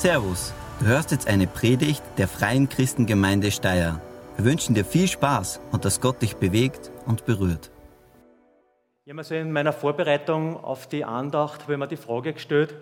Servus, 0.00 0.54
du 0.78 0.86
hörst 0.86 1.10
jetzt 1.10 1.28
eine 1.28 1.46
Predigt 1.46 2.02
der 2.16 2.26
Freien 2.26 2.70
Christengemeinde 2.70 3.50
Steyr. 3.50 4.00
Wir 4.36 4.44
wünschen 4.46 4.74
dir 4.74 4.86
viel 4.86 5.06
Spaß 5.06 5.60
und 5.72 5.84
dass 5.84 6.00
Gott 6.00 6.22
dich 6.22 6.36
bewegt 6.36 6.90
und 7.04 7.26
berührt. 7.26 7.70
Ich 9.04 9.12
habe 9.14 9.34
in 9.34 9.52
meiner 9.52 9.74
Vorbereitung 9.74 10.56
auf 10.56 10.88
die 10.88 11.04
Andacht 11.04 11.68
ich 11.68 11.76
mir 11.76 11.86
die 11.86 11.98
Frage 11.98 12.32
gestellt, 12.32 12.74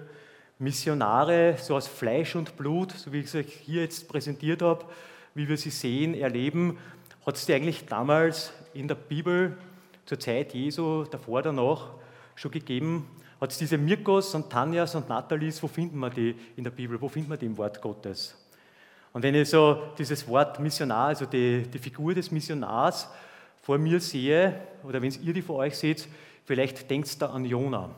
Missionare 0.60 1.56
so 1.60 1.74
aus 1.74 1.88
Fleisch 1.88 2.36
und 2.36 2.56
Blut, 2.56 2.92
so 2.92 3.12
wie 3.12 3.18
ich 3.18 3.34
es 3.34 3.46
hier 3.64 3.82
jetzt 3.82 4.06
präsentiert 4.06 4.62
habe, 4.62 4.84
wie 5.34 5.48
wir 5.48 5.56
sie 5.56 5.70
sehen, 5.70 6.14
erleben, 6.14 6.78
hat 7.26 7.34
es 7.34 7.46
die 7.46 7.54
eigentlich 7.54 7.86
damals 7.86 8.52
in 8.74 8.86
der 8.86 8.94
Bibel 8.94 9.58
zur 10.06 10.20
Zeit 10.20 10.54
Jesu, 10.54 11.02
davor, 11.02 11.42
danach, 11.42 11.88
schon 12.36 12.52
gegeben? 12.52 13.10
Hat 13.40 13.52
es 13.52 13.58
diese 13.58 13.78
Mirkos 13.78 14.34
und 14.34 14.50
Tanjas 14.50 14.94
und 14.96 15.08
Nathalies, 15.08 15.62
wo 15.62 15.68
finden 15.68 15.98
wir 15.98 16.10
die 16.10 16.34
in 16.56 16.64
der 16.64 16.72
Bibel? 16.72 17.00
Wo 17.00 17.08
finden 17.08 17.30
wir 17.30 17.36
die 17.36 17.46
im 17.46 17.56
Wort 17.56 17.80
Gottes? 17.80 18.36
Und 19.12 19.22
wenn 19.22 19.34
ich 19.34 19.48
so 19.48 19.82
dieses 19.96 20.26
Wort 20.26 20.58
Missionar, 20.58 21.08
also 21.08 21.24
die, 21.24 21.62
die 21.62 21.78
Figur 21.78 22.14
des 22.14 22.30
Missionars 22.30 23.08
vor 23.62 23.78
mir 23.78 24.00
sehe, 24.00 24.60
oder 24.82 25.00
wenn 25.00 25.12
ihr 25.22 25.32
die 25.32 25.42
vor 25.42 25.56
euch 25.56 25.76
seht, 25.76 26.08
vielleicht 26.44 26.90
denkt 26.90 27.08
ihr 27.08 27.18
da 27.18 27.26
an 27.30 27.44
Jona. 27.44 27.90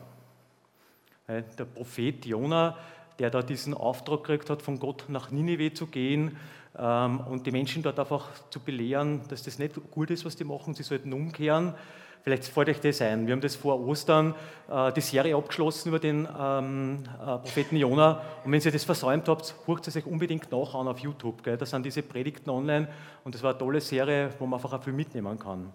Der 1.27 1.65
Prophet 1.65 2.25
Jona, 2.25 2.77
der 3.17 3.29
da 3.29 3.41
diesen 3.41 3.73
Auftrag 3.73 4.23
gekriegt 4.23 4.49
hat, 4.49 4.61
von 4.61 4.79
Gott 4.79 5.05
nach 5.07 5.31
Ninive 5.31 5.73
zu 5.73 5.87
gehen 5.87 6.37
ähm, 6.77 7.19
und 7.21 7.45
die 7.45 7.51
Menschen 7.51 7.83
dort 7.83 7.99
einfach 7.99 8.29
zu 8.49 8.59
belehren, 8.59 9.21
dass 9.29 9.43
das 9.43 9.59
nicht 9.59 9.75
gut 9.91 10.09
ist, 10.11 10.25
was 10.25 10.35
die 10.35 10.43
machen, 10.43 10.73
sie 10.73 10.83
sollten 10.83 11.13
umkehren. 11.13 11.73
Vielleicht 12.23 12.45
fällt 12.45 12.69
euch 12.69 12.79
das 12.79 13.01
ein. 13.01 13.25
Wir 13.25 13.33
haben 13.33 13.41
das 13.41 13.55
vor 13.55 13.79
Ostern 13.79 14.35
äh, 14.69 14.91
die 14.93 15.01
Serie 15.01 15.35
abgeschlossen 15.35 15.89
über 15.89 15.97
den 15.97 16.27
ähm, 16.39 17.03
äh, 17.19 17.25
Propheten 17.37 17.77
Jona. 17.77 18.21
Und 18.43 18.51
wenn 18.51 18.61
ihr 18.61 18.71
das 18.71 18.83
versäumt 18.83 19.27
habt, 19.27 19.55
hört 19.65 19.87
es 19.87 19.95
euch 19.97 20.05
unbedingt 20.05 20.51
nach 20.51 20.75
an 20.75 20.87
auf 20.87 20.99
YouTube. 20.99 21.43
Gell? 21.43 21.57
Da 21.57 21.65
sind 21.65 21.83
diese 21.83 22.03
Predigten 22.03 22.51
online 22.51 22.87
und 23.23 23.33
das 23.33 23.41
war 23.41 23.51
eine 23.51 23.59
tolle 23.59 23.81
Serie, 23.81 24.29
wo 24.37 24.45
man 24.45 24.59
einfach 24.59 24.73
auch 24.73 24.83
viel 24.83 24.93
mitnehmen 24.93 25.39
kann. 25.39 25.73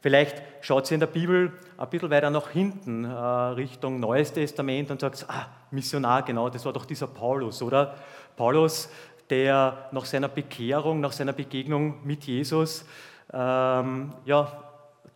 Vielleicht 0.00 0.42
schaut 0.62 0.86
sie 0.86 0.94
in 0.94 1.00
der 1.00 1.06
Bibel 1.06 1.52
ein 1.76 1.88
bisschen 1.88 2.10
weiter 2.10 2.30
nach 2.30 2.48
hinten, 2.48 3.04
äh, 3.04 3.08
Richtung 3.08 4.00
Neues 4.00 4.32
Testament 4.32 4.90
und 4.90 5.00
sagt, 5.00 5.26
ah, 5.28 5.46
Missionar, 5.70 6.22
genau, 6.22 6.48
das 6.48 6.64
war 6.64 6.72
doch 6.72 6.86
dieser 6.86 7.06
Paulus, 7.06 7.62
oder? 7.62 7.94
Paulus, 8.34 8.88
der 9.28 9.88
nach 9.92 10.06
seiner 10.06 10.28
Bekehrung, 10.28 11.00
nach 11.00 11.12
seiner 11.12 11.34
Begegnung 11.34 11.98
mit 12.02 12.24
Jesus, 12.24 12.84
ähm, 13.32 14.14
ja, 14.24 14.69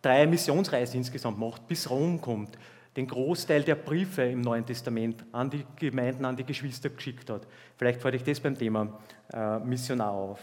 drei 0.05 0.27
Missionsreisen 0.27 0.97
insgesamt 0.97 1.39
macht, 1.39 1.67
bis 1.67 1.89
Rom 1.89 2.21
kommt, 2.21 2.57
den 2.95 3.07
Großteil 3.07 3.63
der 3.63 3.75
Briefe 3.75 4.21
im 4.21 4.41
Neuen 4.41 4.65
Testament 4.65 5.25
an 5.31 5.49
die 5.49 5.65
Gemeinden, 5.77 6.23
an 6.25 6.37
die 6.37 6.45
Geschwister 6.45 6.89
geschickt 6.89 7.29
hat. 7.29 7.47
Vielleicht 7.77 8.01
fällt 8.01 8.15
ich 8.15 8.23
das 8.23 8.39
beim 8.39 8.57
Thema 8.57 8.99
äh, 9.33 9.59
Missionar 9.59 10.11
auf 10.11 10.39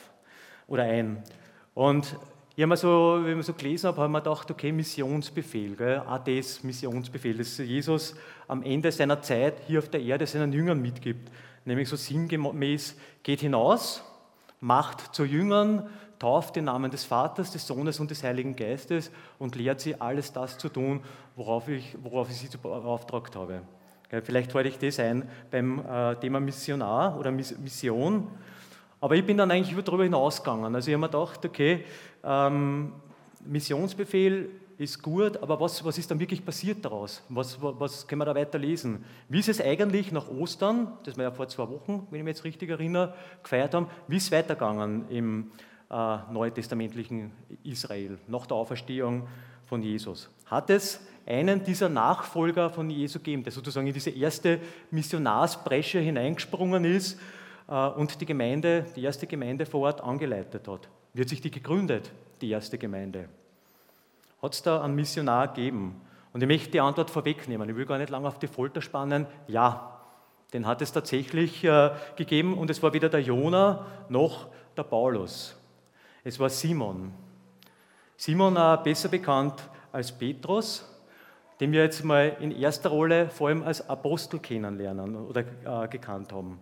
oder 0.67 0.83
ein. 0.83 1.23
Und 1.75 2.17
ich 2.55 2.63
habe 2.63 2.77
so, 2.77 3.21
wenn 3.23 3.41
ich 3.41 3.47
so 3.47 3.55
gelesen 3.55 3.87
habe, 3.87 3.99
habe 3.99 4.09
ich 4.09 4.13
mir 4.13 4.19
gedacht, 4.19 4.51
okay, 4.51 4.73
Missionsbefehl, 4.73 5.75
gell? 5.77 6.03
ADs 6.07 6.63
Missionsbefehl, 6.63 7.39
das 7.39 7.57
Jesus 7.57 8.15
am 8.49 8.63
Ende 8.63 8.93
seiner 8.93 9.23
Zeit 9.23 9.55
hier 9.67 9.79
auf 9.79 9.89
der 9.89 10.03
Erde 10.03 10.27
seinen 10.27 10.53
Jüngern 10.53 10.83
mitgibt. 10.83 11.31
Nämlich 11.65 11.89
so 11.89 11.97
sinngemäß, 11.97 12.97
geht 13.23 13.41
hinaus, 13.41 14.03
macht 14.63 15.15
zu 15.15 15.25
Jüngern, 15.25 15.89
tauft 16.21 16.55
den 16.55 16.67
Namen 16.67 16.91
des 16.91 17.05
Vaters, 17.05 17.51
des 17.51 17.67
Sohnes 17.67 17.99
und 17.99 18.11
des 18.11 18.23
Heiligen 18.23 18.55
Geistes 18.55 19.11
und 19.41 19.57
lehrt 19.57 19.81
sie, 19.81 20.01
alles 20.01 20.33
das 20.33 20.57
zu 20.57 20.69
tun, 20.69 21.01
worauf 21.35 21.69
ich, 21.69 21.97
worauf 22.01 22.31
ich 22.31 22.37
sie 22.37 22.57
beauftragt 22.57 23.35
habe. 23.35 23.63
Vielleicht 24.23 24.55
wollte 24.55 24.69
ich 24.69 24.79
das 24.79 25.01
ein 25.01 25.29
beim 25.51 25.81
äh, 25.81 26.15
Thema 26.17 26.39
Missionar 26.39 27.19
oder 27.19 27.33
Mission. 27.33 28.29
Aber 29.01 29.17
ich 29.17 29.27
bin 29.27 29.37
dann 29.37 29.51
eigentlich 29.51 29.77
darüber 29.85 30.05
hinausgegangen. 30.05 30.75
Also 30.75 30.91
ich 30.91 30.95
habe 30.95 31.01
mir 31.01 31.09
gedacht, 31.09 31.45
okay, 31.45 31.85
ähm, 32.23 32.93
Missionsbefehl 33.45 34.49
ist 34.79 35.03
gut, 35.03 35.37
aber 35.43 35.61
was, 35.61 35.85
was 35.85 35.99
ist 35.99 36.11
dann 36.11 36.19
wirklich 36.19 36.45
passiert 36.45 36.85
daraus? 36.85 37.23
Was, 37.29 37.59
was 37.61 38.07
können 38.07 38.21
wir 38.21 38.25
da 38.25 38.35
weiter 38.35 38.59
lesen? 38.59 39.05
Wie 39.29 39.39
ist 39.39 39.49
es 39.49 39.61
eigentlich 39.61 40.13
nach 40.13 40.29
Ostern, 40.29 40.93
das 41.05 41.17
wir 41.17 41.25
ja 41.25 41.31
vor 41.31 41.49
zwei 41.49 41.69
Wochen, 41.69 42.07
wenn 42.11 42.21
ich 42.21 42.25
mich 42.25 42.37
jetzt 42.37 42.45
richtig 42.45 42.71
erinnere, 42.71 43.15
gefeiert 43.43 43.75
haben, 43.75 43.87
wie 44.09 44.17
ist 44.17 44.25
es 44.25 44.33
weitergegangen 44.33 45.09
im 45.09 45.51
äh, 45.91 46.17
neutestamentlichen 46.33 47.33
Israel, 47.65 48.19
nach 48.27 48.47
der 48.47 48.57
Auferstehung 48.57 49.29
von 49.67 49.83
Jesus. 49.83 50.29
Hat 50.47 50.71
es 50.71 51.01
einen 51.27 51.63
dieser 51.65 51.89
Nachfolger 51.89 52.71
von 52.71 52.91
Jesu 52.91 53.19
gegeben, 53.19 53.45
der 53.45 53.53
sozusagen 53.53 53.87
in 53.87 53.93
diese 53.93 54.11
erste 54.11 54.59
Missionarsbresche 54.91 55.99
hineingesprungen 55.99 56.85
ist 56.85 57.21
äh, 57.69 57.89
und 57.89 58.21
die 58.21 58.27
Gemeinde, 58.27 58.87
die 58.97 59.03
erste 59.03 59.27
Gemeinde 59.27 59.67
vor 59.67 59.83
Ort 59.83 60.01
angeleitet 60.01 60.67
hat? 60.67 60.89
Wird 61.15 61.29
sich 61.29 61.41
die 61.41 61.51
gegründet, 61.51 62.11
die 62.41 62.51
erste 62.51 62.79
Gemeinde? 62.79 63.29
Hat 64.43 64.55
es 64.55 64.63
da 64.63 64.83
einen 64.83 64.97
Missionar 64.97 65.49
gegeben? 65.49 66.01
Und 66.33 66.43
ich 66.43 66.49
möchte 66.49 66.71
die 66.73 66.81
Antwort 66.81 67.11
vorwegnehmen. 67.11 67.69
Ich 67.69 67.77
will 67.77 67.87
gar 67.87 67.99
nicht 67.99 68.11
lange 68.11 68.27
auf 68.27 68.41
die 68.41 68.49
Folter 68.49 68.83
spannen. 68.83 69.27
Ja, 69.47 70.01
den 70.53 70.67
hat 70.67 70.83
es 70.83 70.93
tatsächlich 70.93 71.63
äh, 71.63 71.91
gegeben 72.17 72.59
und 72.59 72.69
es 72.69 72.83
war 72.83 72.93
weder 72.93 73.09
der 73.09 73.21
Jona 73.21 73.87
noch 74.09 74.49
der 74.77 74.83
Paulus. 74.83 75.57
Es 76.25 76.41
war 76.41 76.49
Simon. 76.49 77.13
Simon, 78.17 78.57
äh, 78.57 78.79
besser 78.83 79.09
bekannt 79.09 79.55
als 79.93 80.11
Petrus, 80.11 80.89
den 81.61 81.71
wir 81.71 81.85
jetzt 81.85 82.05
mal 82.05 82.37
in 82.41 82.51
erster 82.51 82.89
Rolle 82.89 83.29
vor 83.29 83.49
allem 83.49 83.63
als 83.63 83.89
Apostel 83.89 84.41
kennenlernen 84.41 85.15
oder 85.15 85.45
äh, 85.65 85.89
gekannt 85.89 86.33
haben. 86.33 86.59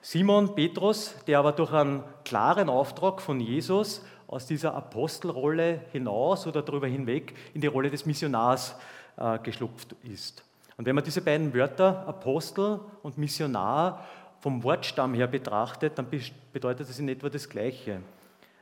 Simon 0.00 0.54
Petrus, 0.54 1.14
der 1.26 1.40
aber 1.40 1.52
durch 1.52 1.72
einen 1.72 2.04
klaren 2.24 2.68
Auftrag 2.68 3.20
von 3.20 3.40
Jesus 3.40 4.04
aus 4.28 4.46
dieser 4.46 4.74
Apostelrolle 4.74 5.80
hinaus 5.90 6.46
oder 6.46 6.62
darüber 6.62 6.86
hinweg 6.86 7.34
in 7.54 7.60
die 7.60 7.66
Rolle 7.66 7.90
des 7.90 8.06
Missionars 8.06 8.76
äh, 9.16 9.38
geschlupft 9.40 9.96
ist. 10.04 10.44
Und 10.76 10.86
wenn 10.86 10.94
man 10.94 11.02
diese 11.02 11.22
beiden 11.22 11.52
Wörter, 11.52 12.06
Apostel 12.06 12.78
und 13.02 13.18
Missionar, 13.18 14.06
vom 14.40 14.62
Wortstamm 14.62 15.14
her 15.14 15.26
betrachtet, 15.26 15.98
dann 15.98 16.06
bedeutet 16.52 16.88
das 16.88 16.98
in 17.00 17.08
etwa 17.08 17.28
das 17.28 17.48
Gleiche. 17.48 18.00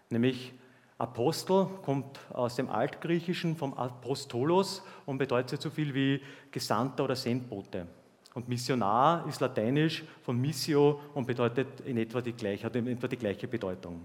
Nämlich 0.09 0.55
Apostel 0.97 1.67
kommt 1.83 2.19
aus 2.33 2.57
dem 2.57 2.71
Altgriechischen 2.71 3.57
vom 3.57 3.75
Apostolos 3.75 4.83
und 5.05 5.19
bedeutet 5.19 5.61
so 5.61 5.69
viel 5.69 5.93
wie 5.93 6.23
Gesandter 6.51 7.05
oder 7.05 7.17
Sendbote. 7.17 7.87
Und 8.33 8.49
Missionar 8.49 9.27
ist 9.29 9.41
lateinisch 9.41 10.05
von 10.23 10.41
Missio 10.41 11.01
und 11.13 11.27
bedeutet 11.27 11.81
in 11.81 11.99
etwa 11.99 12.23
die 12.23 12.33
gleiche, 12.33 12.65
hat 12.65 12.77
in 12.77 12.87
etwa 12.87 13.09
die 13.09 13.17
gleiche 13.17 13.47
Bedeutung. 13.47 14.05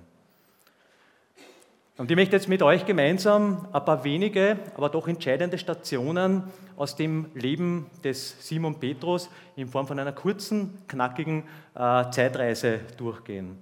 Und 2.02 2.10
ich 2.10 2.18
möchte 2.18 2.36
jetzt 2.36 2.50
mit 2.50 2.64
euch 2.64 2.88
gemeinsam 2.88 3.68
ein 3.72 3.86
paar 3.86 4.04
wenige, 4.04 4.58
aber 4.76 4.90
doch 4.90 5.08
entscheidende 5.08 5.60
Stationen 5.60 6.46
aus 6.76 6.96
dem 6.96 7.28
Leben 7.36 7.86
des 8.04 8.38
Simon 8.40 8.80
Petrus 8.80 9.30
in 9.56 9.68
Form 9.68 9.86
von 9.86 10.00
einer 10.00 10.12
kurzen, 10.12 10.80
knackigen 10.88 11.44
äh, 11.76 12.10
Zeitreise 12.10 12.80
durchgehen. 12.98 13.56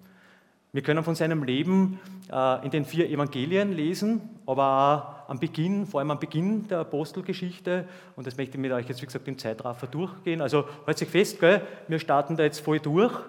Wir 0.72 0.82
können 0.84 1.04
von 1.04 1.16
seinem 1.16 1.44
Leben 1.44 2.00
äh, 2.32 2.64
in 2.64 2.72
den 2.72 2.86
vier 2.86 3.10
Evangelien 3.10 3.74
lesen, 3.74 4.22
aber 4.46 5.26
auch 5.26 5.30
am 5.30 5.40
Beginn, 5.40 5.86
vor 5.86 6.00
allem 6.00 6.12
am 6.12 6.20
Beginn 6.20 6.66
der 6.70 6.80
Apostelgeschichte, 6.80 7.84
und 8.16 8.26
das 8.26 8.38
möchte 8.38 8.56
ich 8.56 8.62
mit 8.62 8.72
euch 8.72 8.88
jetzt, 8.88 9.02
wie 9.02 9.06
gesagt, 9.06 9.28
im 9.28 9.38
Zeitraffer 9.38 9.88
durchgehen. 9.88 10.40
Also 10.40 10.64
halt 10.88 10.98
sich 10.98 11.10
fest, 11.10 11.42
gell? 11.42 11.62
wir 11.90 12.00
starten 12.00 12.38
da 12.38 12.44
jetzt 12.44 12.62
voll 12.62 12.80
durch. 12.80 13.20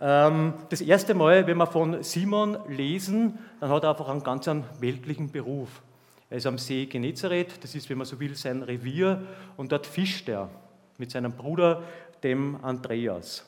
Ähm, 0.00 0.54
das 0.70 0.80
erste 0.80 1.14
Mal, 1.14 1.46
wenn 1.46 1.56
wir 1.56 1.66
von 1.66 2.02
Simon 2.02 2.58
lesen, 2.68 3.38
dann 3.60 3.70
hat 3.70 3.84
er 3.84 3.90
einfach 3.90 4.08
einen 4.08 4.22
ganz 4.22 4.48
weltlichen 4.80 5.30
Beruf. 5.30 5.82
Er 6.30 6.38
ist 6.38 6.46
am 6.46 6.58
See 6.58 6.86
Genezareth, 6.86 7.62
das 7.62 7.74
ist, 7.74 7.88
wenn 7.88 7.98
man 7.98 8.06
so 8.06 8.18
will, 8.18 8.34
sein 8.34 8.62
Revier, 8.62 9.22
und 9.56 9.70
dort 9.70 9.86
fischt 9.86 10.28
er 10.28 10.50
mit 10.98 11.10
seinem 11.10 11.32
Bruder, 11.32 11.82
dem 12.22 12.62
Andreas. 12.64 13.44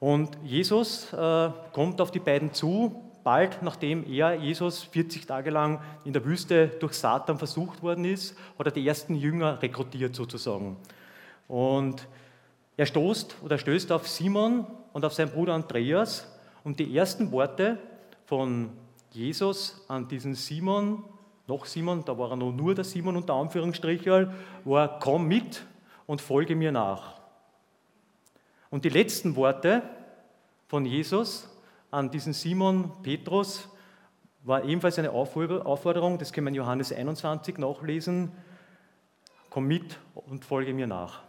Und 0.00 0.36
Jesus 0.42 1.12
äh, 1.12 1.50
kommt 1.72 2.00
auf 2.00 2.10
die 2.10 2.18
beiden 2.18 2.52
zu, 2.52 3.02
bald 3.22 3.62
nachdem 3.62 4.04
er, 4.10 4.34
Jesus, 4.34 4.82
40 4.84 5.26
Tage 5.26 5.50
lang 5.50 5.80
in 6.04 6.12
der 6.12 6.24
Wüste 6.24 6.68
durch 6.68 6.94
Satan 6.94 7.38
versucht 7.38 7.82
worden 7.82 8.04
ist, 8.04 8.36
hat 8.58 8.66
er 8.66 8.72
die 8.72 8.86
ersten 8.86 9.14
Jünger 9.14 9.62
rekrutiert 9.62 10.14
sozusagen. 10.14 10.76
Und 11.46 12.08
er 12.76 12.86
stoßt 12.86 13.36
oder 13.42 13.58
stößt 13.58 13.92
auf 13.92 14.08
Simon 14.08 14.66
und 14.92 15.04
auf 15.04 15.12
seinen 15.12 15.30
Bruder 15.30 15.54
Andreas 15.54 16.26
und 16.64 16.78
die 16.78 16.96
ersten 16.96 17.30
Worte 17.32 17.78
von 18.24 18.70
Jesus 19.10 19.84
an 19.88 20.08
diesen 20.08 20.34
Simon, 20.34 21.04
noch 21.46 21.66
Simon, 21.66 22.04
da 22.04 22.16
war 22.16 22.30
er 22.30 22.36
noch 22.36 22.52
nur 22.52 22.74
der 22.74 22.84
Simon 22.84 23.16
unter 23.16 23.34
Anführungsstrichen, 23.34 24.30
war, 24.64 24.98
komm 25.00 25.28
mit 25.28 25.64
und 26.06 26.20
folge 26.20 26.56
mir 26.56 26.72
nach. 26.72 27.20
Und 28.70 28.84
die 28.84 28.88
letzten 28.88 29.36
Worte 29.36 29.82
von 30.68 30.86
Jesus 30.86 31.48
an 31.90 32.10
diesen 32.10 32.32
Simon 32.32 32.90
Petrus 33.02 33.68
war 34.44 34.64
ebenfalls 34.64 34.98
eine 34.98 35.10
Aufforderung, 35.10 36.18
das 36.18 36.32
können 36.32 36.46
wir 36.46 36.50
in 36.50 36.54
Johannes 36.54 36.90
21 36.90 37.58
nachlesen, 37.58 38.32
komm 39.50 39.66
mit 39.66 39.98
und 40.14 40.44
folge 40.44 40.72
mir 40.72 40.86
nach. 40.86 41.22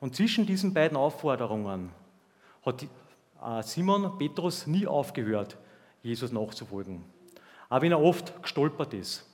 Und 0.00 0.16
zwischen 0.16 0.46
diesen 0.46 0.72
beiden 0.72 0.96
Aufforderungen 0.96 1.90
hat 2.64 2.82
äh, 2.82 3.62
Simon 3.62 4.18
Petrus 4.18 4.66
nie 4.66 4.86
aufgehört, 4.86 5.56
Jesus 6.02 6.32
nachzufolgen. 6.32 7.04
Auch 7.68 7.82
wenn 7.82 7.92
er 7.92 8.00
oft 8.00 8.42
gestolpert 8.42 8.94
ist. 8.94 9.26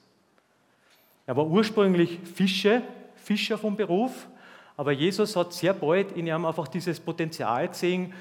Er 1.25 1.37
war 1.37 1.47
ursprünglich 1.47 2.19
Fische, 2.21 2.83
Fischer 3.15 3.59
vom 3.59 3.77
Beruf, 3.77 4.29
aber 4.77 4.93
Jesus 4.93 5.35
hat 5.37 5.53
sehr 5.53 5.73
bald 5.73 6.13
in 6.13 6.27
ihm 6.27 6.45
einfach 6.45 6.69
dieses 6.69 7.01
Potenzial 7.01 7.69
gesehen, 7.69 8.13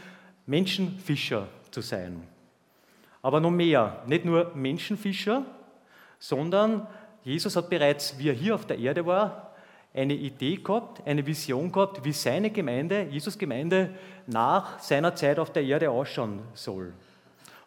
Menschenfischer 0.45 1.47
zu 1.71 1.81
sein. 1.81 2.23
Aber 3.21 3.39
noch 3.39 3.51
mehr, 3.51 4.03
nicht 4.05 4.23
nur 4.23 4.51
Menschenfischer, 4.55 5.43
sondern 6.19 6.87
Jesus 7.23 7.55
hat 7.55 7.69
bereits, 7.69 8.17
wie 8.17 8.29
er 8.29 8.35
hier 8.35 8.55
auf 8.55 8.65
der 8.65 8.77
Erde 8.77 9.05
war, 9.05 9.54
eine 9.95 10.13
Idee 10.13 10.57
gehabt, 10.57 11.01
eine 11.05 11.25
Vision 11.25 11.71
gehabt, 11.71 12.03
wie 12.03 12.11
seine 12.11 12.49
Gemeinde, 12.49 13.07
Jesus 13.09 13.37
Gemeinde, 13.37 13.91
nach 14.27 14.79
seiner 14.79 15.15
Zeit 15.15 15.39
auf 15.39 15.51
der 15.51 15.63
Erde 15.63 15.89
ausschauen 15.89 16.41
soll. 16.53 16.93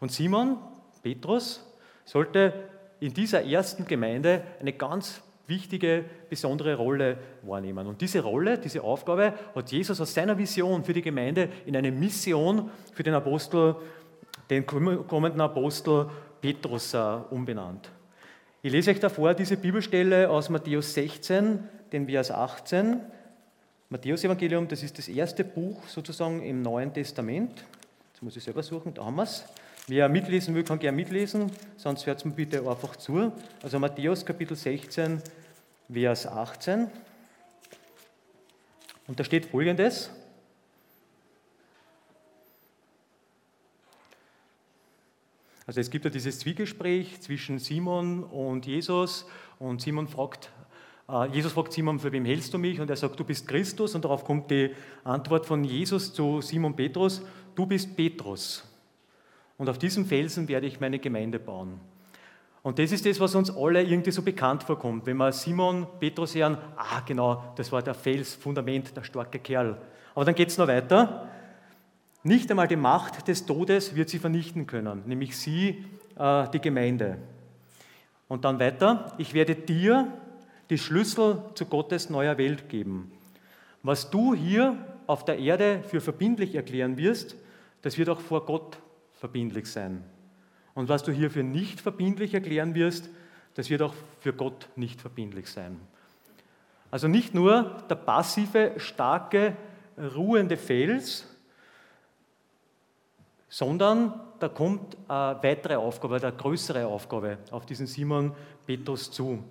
Und 0.00 0.12
Simon, 0.12 0.58
Petrus, 1.02 1.64
sollte 2.04 2.52
in 3.00 3.14
dieser 3.14 3.44
ersten 3.44 3.86
Gemeinde 3.86 4.42
eine 4.60 4.72
ganz 4.72 5.22
wichtige, 5.46 6.04
besondere 6.28 6.74
Rolle 6.74 7.16
wahrnehmen. 7.42 7.86
Und 7.86 8.00
diese 8.00 8.20
Rolle, 8.20 8.58
diese 8.58 8.82
Aufgabe 8.82 9.32
hat 9.54 9.72
Jesus 9.72 10.00
aus 10.00 10.12
seiner 10.12 10.36
Vision 10.36 10.84
für 10.84 10.92
die 10.92 11.02
Gemeinde 11.02 11.48
in 11.64 11.76
eine 11.76 11.90
Mission 11.90 12.70
für 12.92 13.02
den 13.02 13.14
Apostel, 13.14 13.76
den 14.50 14.66
kommenden 14.66 15.40
Apostel 15.40 16.08
Petrus 16.40 16.94
äh, 16.94 16.98
umbenannt. 17.30 17.90
Ich 18.60 18.72
lese 18.72 18.90
euch 18.90 18.98
davor 18.98 19.34
diese 19.34 19.56
Bibelstelle 19.56 20.28
aus 20.28 20.48
Matthäus 20.48 20.92
16, 20.92 21.60
den 21.92 22.08
Vers 22.08 22.32
18. 22.32 23.00
Matthäus 23.88 24.24
Evangelium, 24.24 24.66
das 24.66 24.82
ist 24.82 24.98
das 24.98 25.06
erste 25.06 25.44
Buch 25.44 25.86
sozusagen 25.86 26.42
im 26.42 26.60
Neuen 26.60 26.92
Testament. 26.92 27.52
Jetzt 28.12 28.20
muss 28.20 28.36
ich 28.36 28.42
selber 28.42 28.64
suchen, 28.64 28.92
da 28.92 29.04
haben 29.04 29.14
wir 29.14 29.22
es. 29.22 29.44
Wer 29.86 30.08
mitlesen 30.08 30.56
will, 30.56 30.64
kann 30.64 30.80
gerne 30.80 30.96
mitlesen, 30.96 31.52
sonst 31.76 32.04
hört 32.04 32.18
es 32.18 32.24
mir 32.24 32.32
bitte 32.32 32.68
einfach 32.68 32.96
zu. 32.96 33.30
Also 33.62 33.78
Matthäus 33.78 34.26
Kapitel 34.26 34.56
16, 34.56 35.22
Vers 35.92 36.26
18. 36.26 36.88
Und 39.06 39.20
da 39.20 39.22
steht 39.22 39.46
folgendes. 39.46 40.10
Also 45.68 45.82
es 45.82 45.90
gibt 45.90 46.06
ja 46.06 46.10
dieses 46.10 46.38
Zwiegespräch 46.38 47.20
zwischen 47.20 47.58
Simon 47.58 48.24
und 48.24 48.64
Jesus 48.64 49.26
und 49.58 49.82
Simon 49.82 50.08
fragt, 50.08 50.50
äh, 51.10 51.26
Jesus 51.26 51.52
fragt 51.52 51.74
Simon, 51.74 51.98
für 51.98 52.10
wem 52.10 52.24
hältst 52.24 52.54
du 52.54 52.58
mich? 52.58 52.80
Und 52.80 52.88
er 52.88 52.96
sagt, 52.96 53.20
du 53.20 53.24
bist 53.24 53.46
Christus. 53.46 53.94
Und 53.94 54.02
darauf 54.02 54.24
kommt 54.24 54.50
die 54.50 54.70
Antwort 55.04 55.44
von 55.44 55.62
Jesus 55.64 56.14
zu 56.14 56.40
Simon 56.40 56.74
Petrus, 56.74 57.20
du 57.54 57.66
bist 57.66 57.94
Petrus. 57.94 58.64
Und 59.58 59.68
auf 59.68 59.76
diesem 59.76 60.06
Felsen 60.06 60.48
werde 60.48 60.66
ich 60.66 60.80
meine 60.80 60.98
Gemeinde 60.98 61.38
bauen. 61.38 61.78
Und 62.62 62.78
das 62.78 62.90
ist 62.90 63.04
das, 63.04 63.20
was 63.20 63.34
uns 63.34 63.54
alle 63.54 63.82
irgendwie 63.82 64.10
so 64.10 64.22
bekannt 64.22 64.62
vorkommt. 64.62 65.04
Wenn 65.04 65.18
wir 65.18 65.32
Simon 65.32 65.86
Petrus 66.00 66.34
hören, 66.34 66.56
ah 66.78 67.02
genau, 67.04 67.52
das 67.56 67.70
war 67.70 67.82
der 67.82 67.92
Fels, 67.92 68.34
Fundament, 68.34 68.96
der 68.96 69.04
starke 69.04 69.38
Kerl. 69.38 69.76
Aber 70.14 70.24
dann 70.24 70.34
geht 70.34 70.48
es 70.48 70.56
noch 70.56 70.66
weiter. 70.66 71.27
Nicht 72.22 72.50
einmal 72.50 72.68
die 72.68 72.76
Macht 72.76 73.28
des 73.28 73.46
Todes 73.46 73.94
wird 73.94 74.08
sie 74.08 74.18
vernichten 74.18 74.66
können, 74.66 75.02
nämlich 75.06 75.36
sie, 75.36 75.84
äh, 76.16 76.48
die 76.50 76.60
Gemeinde. 76.60 77.18
Und 78.26 78.44
dann 78.44 78.58
weiter, 78.58 79.14
ich 79.18 79.34
werde 79.34 79.54
dir 79.54 80.12
die 80.70 80.78
Schlüssel 80.78 81.42
zu 81.54 81.66
Gottes 81.66 82.10
neuer 82.10 82.36
Welt 82.36 82.68
geben. 82.68 83.10
Was 83.82 84.10
du 84.10 84.34
hier 84.34 84.76
auf 85.06 85.24
der 85.24 85.38
Erde 85.38 85.82
für 85.84 86.00
verbindlich 86.00 86.54
erklären 86.54 86.98
wirst, 86.98 87.36
das 87.82 87.96
wird 87.96 88.08
auch 88.08 88.20
vor 88.20 88.44
Gott 88.44 88.78
verbindlich 89.12 89.66
sein. 89.66 90.04
Und 90.74 90.88
was 90.88 91.02
du 91.02 91.12
hier 91.12 91.30
für 91.30 91.42
nicht 91.42 91.80
verbindlich 91.80 92.34
erklären 92.34 92.74
wirst, 92.74 93.08
das 93.54 93.70
wird 93.70 93.82
auch 93.82 93.94
für 94.20 94.32
Gott 94.32 94.68
nicht 94.76 95.00
verbindlich 95.00 95.48
sein. 95.48 95.80
Also 96.90 97.08
nicht 97.08 97.34
nur 97.34 97.82
der 97.88 97.96
passive, 97.96 98.72
starke, 98.76 99.56
ruhende 99.96 100.56
Fels, 100.56 101.26
sondern 103.48 104.20
da 104.38 104.48
kommt 104.48 104.96
eine 105.08 105.38
weitere 105.42 105.76
Aufgabe, 105.76 106.16
eine 106.16 106.32
größere 106.32 106.86
Aufgabe 106.86 107.38
auf 107.50 107.66
diesen 107.66 107.86
Simon 107.86 108.32
Petrus 108.66 109.10
zu. 109.10 109.42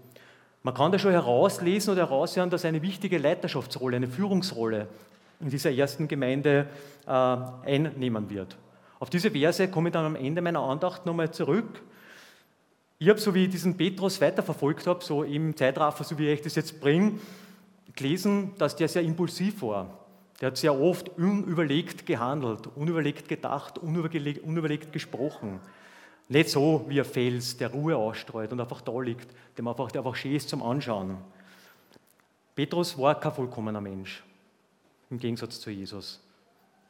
Man 0.63 0.73
kann 0.73 0.91
da 0.91 0.99
schon 0.99 1.11
herauslesen 1.11 1.93
oder 1.93 2.03
heraushören, 2.03 2.49
dass 2.49 2.65
eine 2.65 2.81
wichtige 2.81 3.17
Leiterschaftsrolle, 3.17 3.97
eine 3.97 4.07
Führungsrolle 4.07 4.87
in 5.39 5.49
dieser 5.49 5.71
ersten 5.71 6.07
Gemeinde 6.07 6.67
äh, 7.05 7.09
einnehmen 7.11 8.29
wird. 8.29 8.57
Auf 8.99 9.09
diese 9.09 9.31
Verse 9.31 9.67
komme 9.67 9.89
ich 9.89 9.93
dann 9.93 10.05
am 10.05 10.15
Ende 10.15 10.41
meiner 10.41 10.61
Andacht 10.61 11.05
nochmal 11.05 11.31
zurück. 11.31 11.81
Ich 12.99 13.07
habe, 13.09 13.19
so 13.19 13.33
wie 13.35 13.45
ich 13.45 13.51
diesen 13.51 13.77
Petrus 13.77 14.19
weiterverfolgt 14.19 14.87
habe, 14.87 15.03
so 15.03 15.23
im 15.23 15.55
Zeitraffer, 15.55 16.03
so 16.03 16.17
wie 16.17 16.29
ich 16.29 16.41
das 16.41 16.55
jetzt 16.55 16.81
bringe, 16.81 17.19
gelesen, 17.95 18.53
dass 18.57 18.75
der 18.75 18.87
sehr 18.87 19.03
impulsiv 19.03 19.61
war. 19.61 20.06
Der 20.39 20.47
hat 20.47 20.57
sehr 20.57 20.79
oft 20.79 21.09
unüberlegt 21.17 22.05
gehandelt, 22.05 22.67
unüberlegt 22.75 23.27
gedacht, 23.27 23.77
unüberlegt, 23.79 24.43
unüberlegt 24.43 24.93
gesprochen. 24.93 25.59
Nicht 26.29 26.49
so 26.49 26.85
wie 26.87 26.99
ein 26.99 27.05
Fels, 27.05 27.57
der 27.57 27.71
Ruhe 27.71 27.95
ausstreut 27.95 28.51
und 28.51 28.59
einfach 28.59 28.81
da 28.81 28.99
liegt, 28.99 29.29
dem 29.57 29.67
einfach, 29.67 29.91
der 29.91 30.01
einfach 30.01 30.15
schön 30.15 30.35
ist 30.35 30.49
zum 30.49 30.61
Anschauen. 30.61 31.17
Petrus 32.53 32.97
war 32.97 33.19
kein 33.19 33.31
vollkommener 33.31 33.81
Mensch, 33.81 34.23
im 35.09 35.19
Gegensatz 35.19 35.59
zu 35.59 35.71
Jesus. 35.71 36.21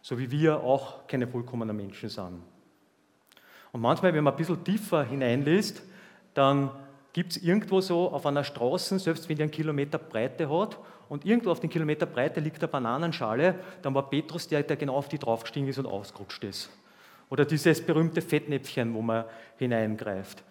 So 0.01 0.17
wie 0.17 0.31
wir 0.31 0.61
auch 0.61 1.05
keine 1.07 1.27
vollkommenen 1.27 1.75
Menschen 1.75 2.09
sind. 2.09 2.41
Und 3.71 3.81
manchmal, 3.81 4.13
wenn 4.13 4.23
man 4.23 4.33
ein 4.33 4.37
bisschen 4.37 4.63
tiefer 4.63 5.03
hineinliest, 5.03 5.83
dann 6.33 6.71
gibt 7.13 7.31
es 7.31 7.43
irgendwo 7.43 7.81
so 7.81 8.11
auf 8.11 8.25
einer 8.25 8.43
Straße, 8.43 8.99
selbst 8.99 9.27
wenn 9.27 9.37
die 9.37 9.43
einen 9.43 9.51
Kilometer 9.51 9.97
Breite 9.97 10.49
hat, 10.49 10.77
und 11.09 11.25
irgendwo 11.25 11.51
auf 11.51 11.59
den 11.59 11.69
Kilometer 11.69 12.05
Breite 12.05 12.39
liegt 12.39 12.61
eine 12.61 12.67
Bananenschale, 12.67 13.55
dann 13.81 13.93
war 13.93 14.09
Petrus 14.09 14.47
der, 14.47 14.63
der 14.63 14.75
genau 14.75 14.95
auf 14.95 15.07
die 15.07 15.17
draufgestiegen 15.17 15.69
ist 15.69 15.79
und 15.79 15.85
ausgerutscht 15.85 16.43
ist. 16.43 16.69
Oder 17.29 17.45
dieses 17.45 17.85
berühmte 17.85 18.21
Fettnäpfchen, 18.21 18.93
wo 18.93 19.01
man 19.01 19.25
hineingreift. 19.57 20.43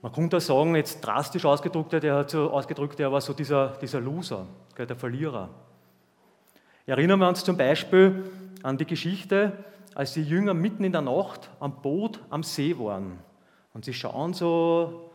Man 0.00 0.12
könnte 0.12 0.36
da 0.36 0.40
sagen, 0.40 0.76
jetzt 0.76 1.00
drastisch 1.00 1.44
ausgedrückt, 1.44 1.92
der 1.92 2.14
hat 2.14 2.30
so 2.30 2.50
ausgedrückt, 2.50 2.98
der 2.98 3.10
war 3.10 3.20
so 3.20 3.32
dieser, 3.32 3.76
dieser 3.80 4.00
Loser, 4.00 4.46
der 4.76 4.96
Verlierer. 4.96 5.48
Erinnern 6.86 7.18
wir 7.18 7.28
uns 7.28 7.42
zum 7.42 7.56
Beispiel 7.56 8.30
an 8.62 8.78
die 8.78 8.86
Geschichte, 8.86 9.52
als 9.94 10.12
die 10.12 10.22
Jünger 10.22 10.54
mitten 10.54 10.84
in 10.84 10.92
der 10.92 11.00
Nacht 11.00 11.50
am 11.58 11.82
Boot 11.82 12.20
am 12.30 12.42
See 12.42 12.78
waren. 12.78 13.18
Und 13.74 13.84
sie 13.84 13.92
schauen 13.92 14.32
so, 14.32 15.07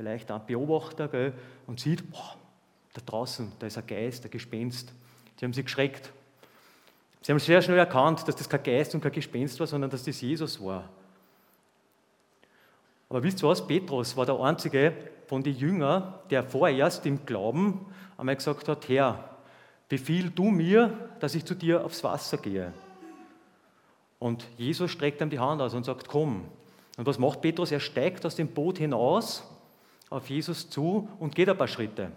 vielleicht 0.00 0.30
ein 0.30 0.40
Beobachter, 0.46 1.08
gell, 1.08 1.34
und 1.66 1.78
sieht, 1.78 2.10
boah, 2.10 2.34
da 2.94 3.02
draußen, 3.04 3.52
da 3.58 3.66
ist 3.66 3.76
ein 3.76 3.86
Geist, 3.86 4.24
ein 4.24 4.30
Gespenst. 4.30 4.94
Sie 5.38 5.44
haben 5.44 5.52
sich 5.52 5.66
geschreckt. 5.66 6.10
Sie 7.20 7.30
haben 7.30 7.38
sehr 7.38 7.60
schnell 7.60 7.76
erkannt, 7.76 8.26
dass 8.26 8.34
das 8.34 8.48
kein 8.48 8.62
Geist 8.62 8.94
und 8.94 9.02
kein 9.02 9.12
Gespenst 9.12 9.60
war, 9.60 9.66
sondern 9.66 9.90
dass 9.90 10.02
das 10.02 10.18
Jesus 10.22 10.58
war. 10.64 10.88
Aber 13.10 13.22
wisst 13.22 13.42
ihr 13.42 13.48
was? 13.48 13.66
Petrus 13.66 14.16
war 14.16 14.24
der 14.24 14.40
einzige 14.40 14.96
von 15.26 15.42
den 15.42 15.54
Jüngern, 15.54 16.14
der 16.30 16.44
vorerst 16.44 17.04
im 17.04 17.26
Glauben 17.26 17.84
einmal 18.16 18.36
gesagt 18.36 18.68
hat: 18.68 18.88
Herr, 18.88 19.36
befiehl 19.90 20.30
du 20.30 20.44
mir, 20.44 21.10
dass 21.18 21.34
ich 21.34 21.44
zu 21.44 21.54
dir 21.54 21.84
aufs 21.84 22.02
Wasser 22.02 22.38
gehe. 22.38 22.72
Und 24.18 24.46
Jesus 24.56 24.90
streckt 24.90 25.20
ihm 25.20 25.28
die 25.28 25.40
Hand 25.40 25.60
aus 25.60 25.74
und 25.74 25.84
sagt: 25.84 26.08
Komm. 26.08 26.46
Und 26.96 27.06
was 27.06 27.18
macht 27.18 27.42
Petrus? 27.42 27.70
Er 27.70 27.80
steigt 27.80 28.24
aus 28.24 28.36
dem 28.36 28.48
Boot 28.48 28.78
hinaus 28.78 29.42
auf 30.10 30.28
Jesus 30.28 30.68
zu 30.68 31.08
und 31.18 31.34
geht 31.34 31.48
ein 31.48 31.56
paar 31.56 31.68
Schritte. 31.68 32.10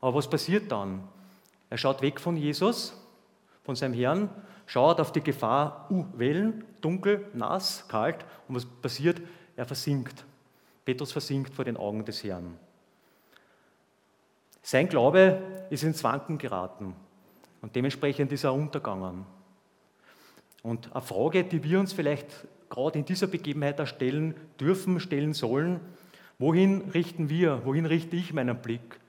Aber 0.00 0.14
was 0.14 0.30
passiert 0.30 0.70
dann? 0.70 1.02
Er 1.68 1.76
schaut 1.76 2.00
weg 2.00 2.20
von 2.20 2.36
Jesus, 2.36 2.94
von 3.64 3.74
seinem 3.74 3.92
Herrn, 3.92 4.30
schaut 4.66 5.00
auf 5.00 5.12
die 5.12 5.20
Gefahr, 5.20 5.86
uh, 5.90 6.06
Wellen, 6.14 6.64
dunkel, 6.80 7.26
nass, 7.34 7.86
kalt. 7.88 8.24
Und 8.46 8.54
was 8.54 8.64
passiert? 8.64 9.20
Er 9.56 9.66
versinkt. 9.66 10.24
Petrus 10.84 11.12
versinkt 11.12 11.52
vor 11.54 11.64
den 11.64 11.76
Augen 11.76 12.04
des 12.04 12.22
Herrn. 12.24 12.56
Sein 14.62 14.88
Glaube 14.88 15.42
ist 15.70 15.82
ins 15.82 16.04
Wanken 16.04 16.38
geraten 16.38 16.94
und 17.60 17.74
dementsprechend 17.74 18.32
ist 18.32 18.44
er 18.44 18.54
untergegangen. 18.54 19.26
Und 20.62 20.92
eine 20.92 21.02
Frage, 21.02 21.44
die 21.44 21.62
wir 21.62 21.80
uns 21.80 21.92
vielleicht 21.92 22.46
gerade 22.68 22.98
in 22.98 23.04
dieser 23.04 23.26
Begebenheit 23.26 23.86
stellen 23.88 24.34
dürfen, 24.60 25.00
stellen 25.00 25.32
sollen, 25.32 25.80
wohin 26.38 26.90
richten 26.90 27.28
wir, 27.28 27.64
wohin 27.64 27.86
richte 27.86 28.16
ich 28.16 28.32
meinen 28.32 28.60
Blick? 28.60 29.00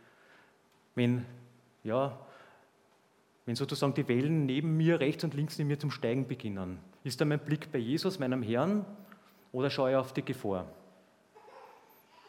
wenn, 0.99 1.25
ja, 1.83 2.17
wenn 3.45 3.55
sozusagen 3.55 3.93
die 3.93 4.07
Wellen 4.07 4.45
neben 4.45 4.75
mir, 4.75 4.99
rechts 4.99 5.23
und 5.23 5.33
links 5.33 5.57
neben 5.57 5.69
mir 5.69 5.79
zum 5.79 5.91
Steigen 5.91 6.27
beginnen? 6.27 6.79
Ist 7.05 7.21
da 7.21 7.25
mein 7.25 7.39
Blick 7.39 7.71
bei 7.71 7.79
Jesus, 7.79 8.19
meinem 8.19 8.43
Herrn, 8.43 8.85
oder 9.53 9.69
schaue 9.69 9.91
ich 9.91 9.95
auf 9.95 10.13
die 10.13 10.23
Gefahr? 10.23 10.65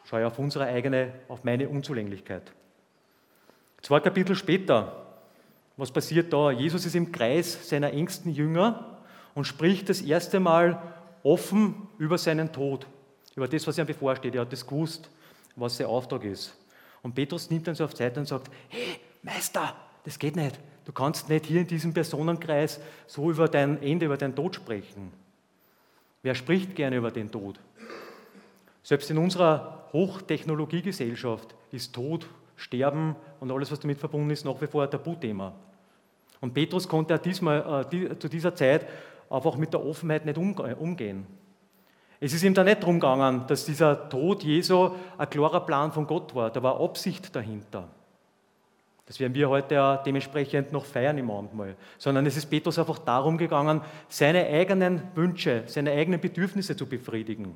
Schaue 0.05 0.21
ich 0.21 0.25
auf 0.25 0.39
unsere 0.39 0.65
eigene, 0.65 1.13
auf 1.27 1.43
meine 1.43 1.67
Unzulänglichkeit? 1.67 2.53
Zwei 3.81 3.99
Kapitel 3.99 4.35
später 4.35 4.97
Was 5.77 5.91
passiert 5.91 6.31
da? 6.31 6.51
Jesus 6.51 6.85
ist 6.85 6.95
im 6.95 7.11
Kreis 7.11 7.67
seiner 7.69 7.91
engsten 7.91 8.31
Jünger 8.31 8.97
und 9.33 9.45
spricht 9.45 9.89
das 9.89 10.01
erste 10.01 10.39
Mal 10.39 10.81
offen 11.23 11.87
über 11.97 12.17
seinen 12.17 12.51
Tod, 12.51 12.87
über 13.35 13.47
das, 13.47 13.65
was 13.67 13.77
ihm 13.77 13.85
bevorsteht. 13.85 14.35
Er 14.35 14.41
hat 14.41 14.51
das 14.51 14.65
gewusst, 14.65 15.09
was 15.55 15.77
sein 15.77 15.87
Auftrag 15.87 16.23
ist. 16.23 16.53
Und 17.01 17.15
Petrus 17.15 17.49
nimmt 17.49 17.67
dann 17.67 17.75
so 17.75 17.85
auf 17.85 17.95
Zeit 17.95 18.17
und 18.17 18.27
sagt, 18.27 18.51
hey, 18.69 18.99
Meister, 19.23 19.75
das 20.03 20.17
geht 20.17 20.35
nicht. 20.35 20.59
Du 20.85 20.91
kannst 20.91 21.29
nicht 21.29 21.45
hier 21.45 21.61
in 21.61 21.67
diesem 21.67 21.93
Personenkreis 21.93 22.79
so 23.07 23.29
über 23.29 23.47
dein 23.47 23.81
Ende, 23.81 24.05
über 24.05 24.17
deinen 24.17 24.35
Tod 24.35 24.55
sprechen. 24.55 25.11
Wer 26.23 26.35
spricht 26.35 26.75
gerne 26.75 26.97
über 26.97 27.11
den 27.11 27.31
Tod? 27.31 27.59
Selbst 28.83 29.09
in 29.11 29.17
unserer 29.17 29.87
Hochtechnologiegesellschaft 29.93 31.55
ist 31.71 31.93
Tod, 31.93 32.27
Sterben 32.55 33.15
und 33.39 33.51
alles, 33.51 33.71
was 33.71 33.79
damit 33.79 33.99
verbunden 33.99 34.29
ist, 34.29 34.45
nach 34.45 34.59
wie 34.61 34.67
vor 34.67 34.83
ein 34.83 34.91
Tabuthema. 34.91 35.53
Und 36.41 36.53
Petrus 36.53 36.87
konnte 36.87 37.17
diesmal, 37.17 37.85
äh, 37.91 38.19
zu 38.19 38.27
dieser 38.27 38.55
Zeit 38.55 38.87
einfach 39.29 39.55
mit 39.55 39.73
der 39.73 39.83
Offenheit 39.83 40.25
nicht 40.25 40.37
umgehen. 40.37 41.25
Es 42.23 42.33
ist 42.33 42.43
ihm 42.43 42.53
da 42.53 42.63
nicht 42.63 42.83
darum 42.83 42.99
gegangen, 42.99 43.45
dass 43.47 43.65
dieser 43.65 44.07
Tod 44.07 44.43
Jesu 44.43 44.91
ein 45.17 45.27
klarer 45.27 45.61
Plan 45.61 45.91
von 45.91 46.05
Gott 46.05 46.35
war. 46.35 46.51
Da 46.51 46.61
war 46.61 46.79
Absicht 46.79 47.35
dahinter. 47.35 47.87
Das 49.07 49.19
werden 49.19 49.33
wir 49.33 49.49
heute 49.49 49.73
ja 49.73 49.97
dementsprechend 49.97 50.71
noch 50.71 50.85
feiern 50.85 51.17
im 51.17 51.31
Abendmahl. 51.31 51.75
Sondern 51.97 52.27
es 52.27 52.37
ist 52.37 52.45
Petrus 52.45 52.77
einfach 52.77 52.99
darum 52.99 53.39
gegangen, 53.39 53.81
seine 54.07 54.45
eigenen 54.45 55.01
Wünsche, 55.15 55.63
seine 55.65 55.91
eigenen 55.93 56.21
Bedürfnisse 56.21 56.77
zu 56.77 56.85
befriedigen. 56.85 57.55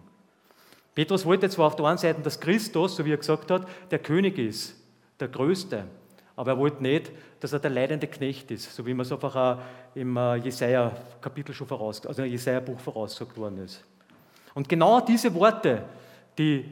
Petrus 0.96 1.28
wollte 1.28 1.48
zwar 1.48 1.68
auf 1.68 1.76
der 1.76 1.86
einen 1.86 2.00
Seite, 2.00 2.22
dass 2.22 2.40
Christus, 2.40 2.96
so 2.96 3.06
wie 3.06 3.14
er 3.14 3.18
gesagt 3.18 3.52
hat, 3.52 3.68
der 3.92 4.00
König 4.00 4.40
ist, 4.40 4.76
der 5.20 5.28
Größte. 5.28 5.84
Aber 6.36 6.54
er 6.54 6.58
wollte 6.58 6.82
nicht, 6.82 7.12
dass 7.40 7.54
er 7.54 7.60
der 7.60 7.70
leidende 7.70 8.08
Knecht 8.08 8.50
ist, 8.50 8.76
so 8.76 8.84
wie 8.88 8.96
man 8.96 9.06
es 9.06 9.12
einfach 9.12 9.36
auch 9.36 9.60
im 9.94 10.18
äh, 10.18 10.38
Jesaja-Kapitel 10.38 11.54
schon 11.54 11.68
voraus, 11.68 12.04
also 12.06 12.24
im 12.24 12.32
Jesaja-Buch 12.32 12.80
vorausgesagt 12.80 13.38
worden 13.38 13.64
ist. 13.64 13.86
Und 14.56 14.68
genau 14.68 15.02
diese 15.02 15.32
Worte, 15.36 15.84
die 16.38 16.66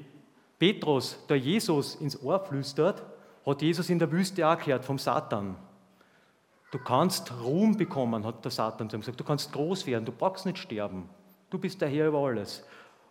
Petrus 0.58 1.20
der 1.28 1.38
Jesus 1.38 1.96
ins 1.96 2.20
Ohr 2.24 2.40
flüstert, 2.40 3.04
hat 3.46 3.62
Jesus 3.62 3.90
in 3.90 4.00
der 4.00 4.12
Wüste 4.12 4.48
auch 4.48 4.58
gehört 4.58 4.86
vom 4.86 4.98
Satan. 4.98 5.58
Du 6.72 6.80
kannst 6.80 7.32
Ruhm 7.44 7.78
bekommen, 7.78 8.26
hat 8.26 8.44
der 8.44 8.52
Satan 8.52 8.90
zu 8.90 8.96
ihm 8.96 9.02
gesagt. 9.02 9.20
Du 9.20 9.26
kannst 9.26 9.52
groß 9.52 9.86
werden, 9.86 10.06
du 10.06 10.14
brauchst 10.14 10.46
nicht 10.46 10.58
sterben. 10.58 11.08
Du 11.50 11.60
bist 11.60 11.82
der 11.82 11.90
Herr 11.90 12.08
über 12.08 12.20
alles. 12.20 12.64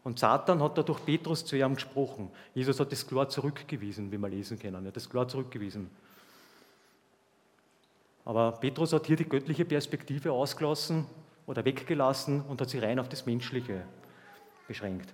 Und 0.02 0.19
Satan 0.19 0.61
hat 0.62 0.76
da 0.76 0.83
durch 0.83 1.05
Petrus 1.05 1.45
zu 1.45 1.57
ihm 1.57 1.75
gesprochen. 1.75 2.31
Jesus 2.55 2.81
hat 2.81 2.91
das 2.91 3.07
klar 3.07 3.29
zurückgewiesen, 3.29 4.11
wie 4.11 4.19
wir 4.19 4.29
lesen 4.29 4.59
können. 4.59 4.85
Er 4.85 4.88
hat 4.88 4.97
das 4.97 5.09
klar 5.09 5.29
zurückgewiesen. 5.29 5.91
Aber 8.25 8.52
Petrus 8.52 8.93
hat 8.93 9.07
hier 9.07 9.17
die 9.17 9.29
göttliche 9.29 9.64
Perspektive 9.64 10.33
ausgelassen 10.33 11.07
oder 11.47 11.64
weggelassen 11.64 12.41
und 12.41 12.61
hat 12.61 12.71
sich 12.71 12.83
rein 12.83 12.99
auf 12.99 13.09
das 13.09 13.26
Menschliche 13.26 13.85
beschränkt. 14.66 15.12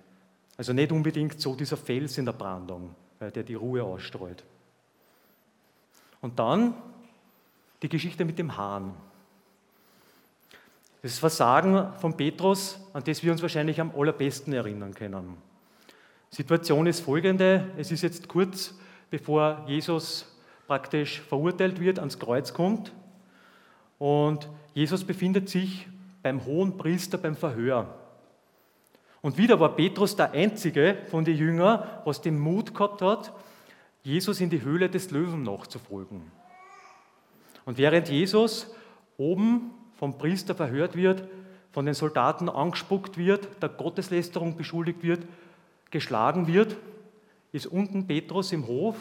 Also 0.57 0.73
nicht 0.73 0.91
unbedingt 0.91 1.39
so 1.39 1.55
dieser 1.55 1.77
Fels 1.77 2.17
in 2.17 2.25
der 2.25 2.33
Brandung, 2.33 2.95
der 3.19 3.43
die 3.43 3.55
Ruhe 3.55 3.83
ausstrahlt. 3.83 4.43
Und 6.21 6.37
dann 6.37 6.73
die 7.81 7.89
Geschichte 7.89 8.25
mit 8.25 8.37
dem 8.37 8.57
Hahn. 8.57 8.93
Das 11.01 11.17
Versagen 11.17 11.93
von 11.93 12.17
Petrus, 12.17 12.79
an 12.91 13.03
das 13.05 13.23
wir 13.23 13.31
uns 13.31 13.41
wahrscheinlich 13.41 13.79
am 13.79 13.93
allerbesten 13.95 14.51
erinnern 14.51 14.93
können. 14.93 15.37
Situation 16.29 16.87
ist 16.87 16.99
folgende: 16.99 17.69
Es 17.77 17.91
ist 17.91 18.01
jetzt 18.01 18.27
kurz 18.27 18.73
bevor 19.09 19.63
Jesus 19.67 20.25
praktisch 20.67 21.21
verurteilt 21.21 21.79
wird, 21.79 21.99
ans 21.99 22.19
Kreuz 22.19 22.53
kommt. 22.53 22.93
Und 23.97 24.47
Jesus 24.73 25.03
befindet 25.03 25.49
sich 25.49 25.87
beim 26.21 26.45
hohen 26.45 26.77
Priester 26.77 27.17
beim 27.17 27.35
Verhör. 27.35 27.98
Und 29.21 29.37
wieder 29.37 29.59
war 29.59 29.75
Petrus 29.75 30.15
der 30.15 30.31
Einzige 30.31 30.97
von 31.07 31.25
den 31.25 31.37
Jüngern, 31.37 31.83
was 32.05 32.21
den 32.21 32.39
Mut 32.39 32.73
gehabt 32.73 33.01
hat, 33.01 33.33
Jesus 34.03 34.39
in 34.39 34.49
die 34.49 34.61
Höhle 34.61 34.89
des 34.89 35.11
Löwen 35.11 35.43
nachzufolgen. 35.43 36.31
Und 37.65 37.77
während 37.77 38.09
Jesus 38.09 38.73
oben 39.17 39.71
vom 39.95 40.17
Priester 40.17 40.55
verhört 40.55 40.95
wird, 40.95 41.27
von 41.71 41.85
den 41.85 41.93
Soldaten 41.93 42.49
angespuckt 42.49 43.17
wird, 43.17 43.47
der 43.61 43.69
Gotteslästerung 43.69 44.55
beschuldigt 44.55 45.03
wird, 45.03 45.25
geschlagen 45.91 46.47
wird, 46.47 46.77
ist 47.51 47.67
unten 47.67 48.07
Petrus 48.07 48.51
im 48.53 48.67
Hof 48.67 48.95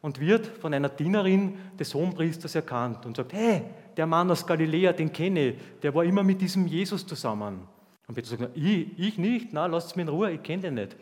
und 0.00 0.20
wird 0.20 0.46
von 0.46 0.72
einer 0.72 0.88
Dienerin 0.88 1.58
des 1.78 1.94
Hohenpriesters 1.94 2.54
erkannt 2.54 3.04
und 3.04 3.16
sagt, 3.16 3.32
hey, 3.32 3.62
der 3.96 4.06
Mann 4.06 4.30
aus 4.30 4.46
Galiläa, 4.46 4.92
den 4.92 5.12
kenne 5.12 5.50
ich, 5.50 5.56
der 5.82 5.94
war 5.94 6.04
immer 6.04 6.22
mit 6.22 6.40
diesem 6.40 6.66
Jesus 6.66 7.06
zusammen. 7.06 7.68
Und 8.10 8.14
Petrus 8.14 8.36
sagt, 8.36 8.56
ich, 8.56 8.98
ich 8.98 9.18
nicht, 9.18 9.52
na, 9.52 9.66
lasst 9.66 9.94
mich 9.94 10.02
in 10.02 10.08
Ruhe, 10.08 10.32
ich 10.32 10.42
kenne 10.42 10.62
den 10.62 10.74
nicht. 10.74 10.96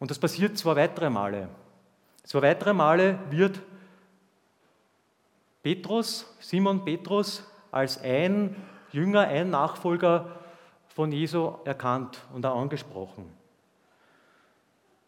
Und 0.00 0.10
das 0.10 0.18
passiert 0.18 0.58
zwei 0.58 0.74
weitere 0.74 1.08
Male. 1.08 1.48
Zwei 2.24 2.42
weitere 2.42 2.72
Male 2.72 3.16
wird 3.30 3.62
Petrus, 5.62 6.26
Simon 6.40 6.84
Petrus, 6.84 7.44
als 7.70 8.02
ein 8.02 8.56
Jünger, 8.90 9.20
ein 9.20 9.50
Nachfolger 9.50 10.36
von 10.88 11.12
Jesu 11.12 11.52
erkannt 11.64 12.18
und 12.34 12.44
auch 12.44 12.60
angesprochen. 12.60 13.30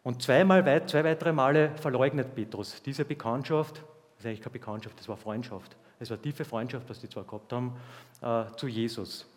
Und 0.03 0.23
zweimal, 0.23 0.63
zwei 0.87 1.03
weitere 1.03 1.33
Male 1.33 1.75
verleugnet 1.75 2.33
Petrus 2.33 2.81
diese 2.81 3.03
Bekanntschaft, 3.03 3.83
das 4.15 4.19
ist 4.19 4.25
eigentlich 4.25 4.39
keine 4.39 4.53
Bekanntschaft, 4.53 4.97
das 4.97 5.09
war 5.09 5.17
Freundschaft. 5.17 5.75
Es 5.99 6.09
war 6.09 6.21
tiefe 6.21 6.45
Freundschaft, 6.45 6.89
was 6.89 7.01
die 7.01 7.09
zwei 7.09 7.23
gehabt 7.23 7.51
haben, 7.51 7.75
äh, 8.21 8.45
zu 8.55 8.69
Jesus. 8.69 9.27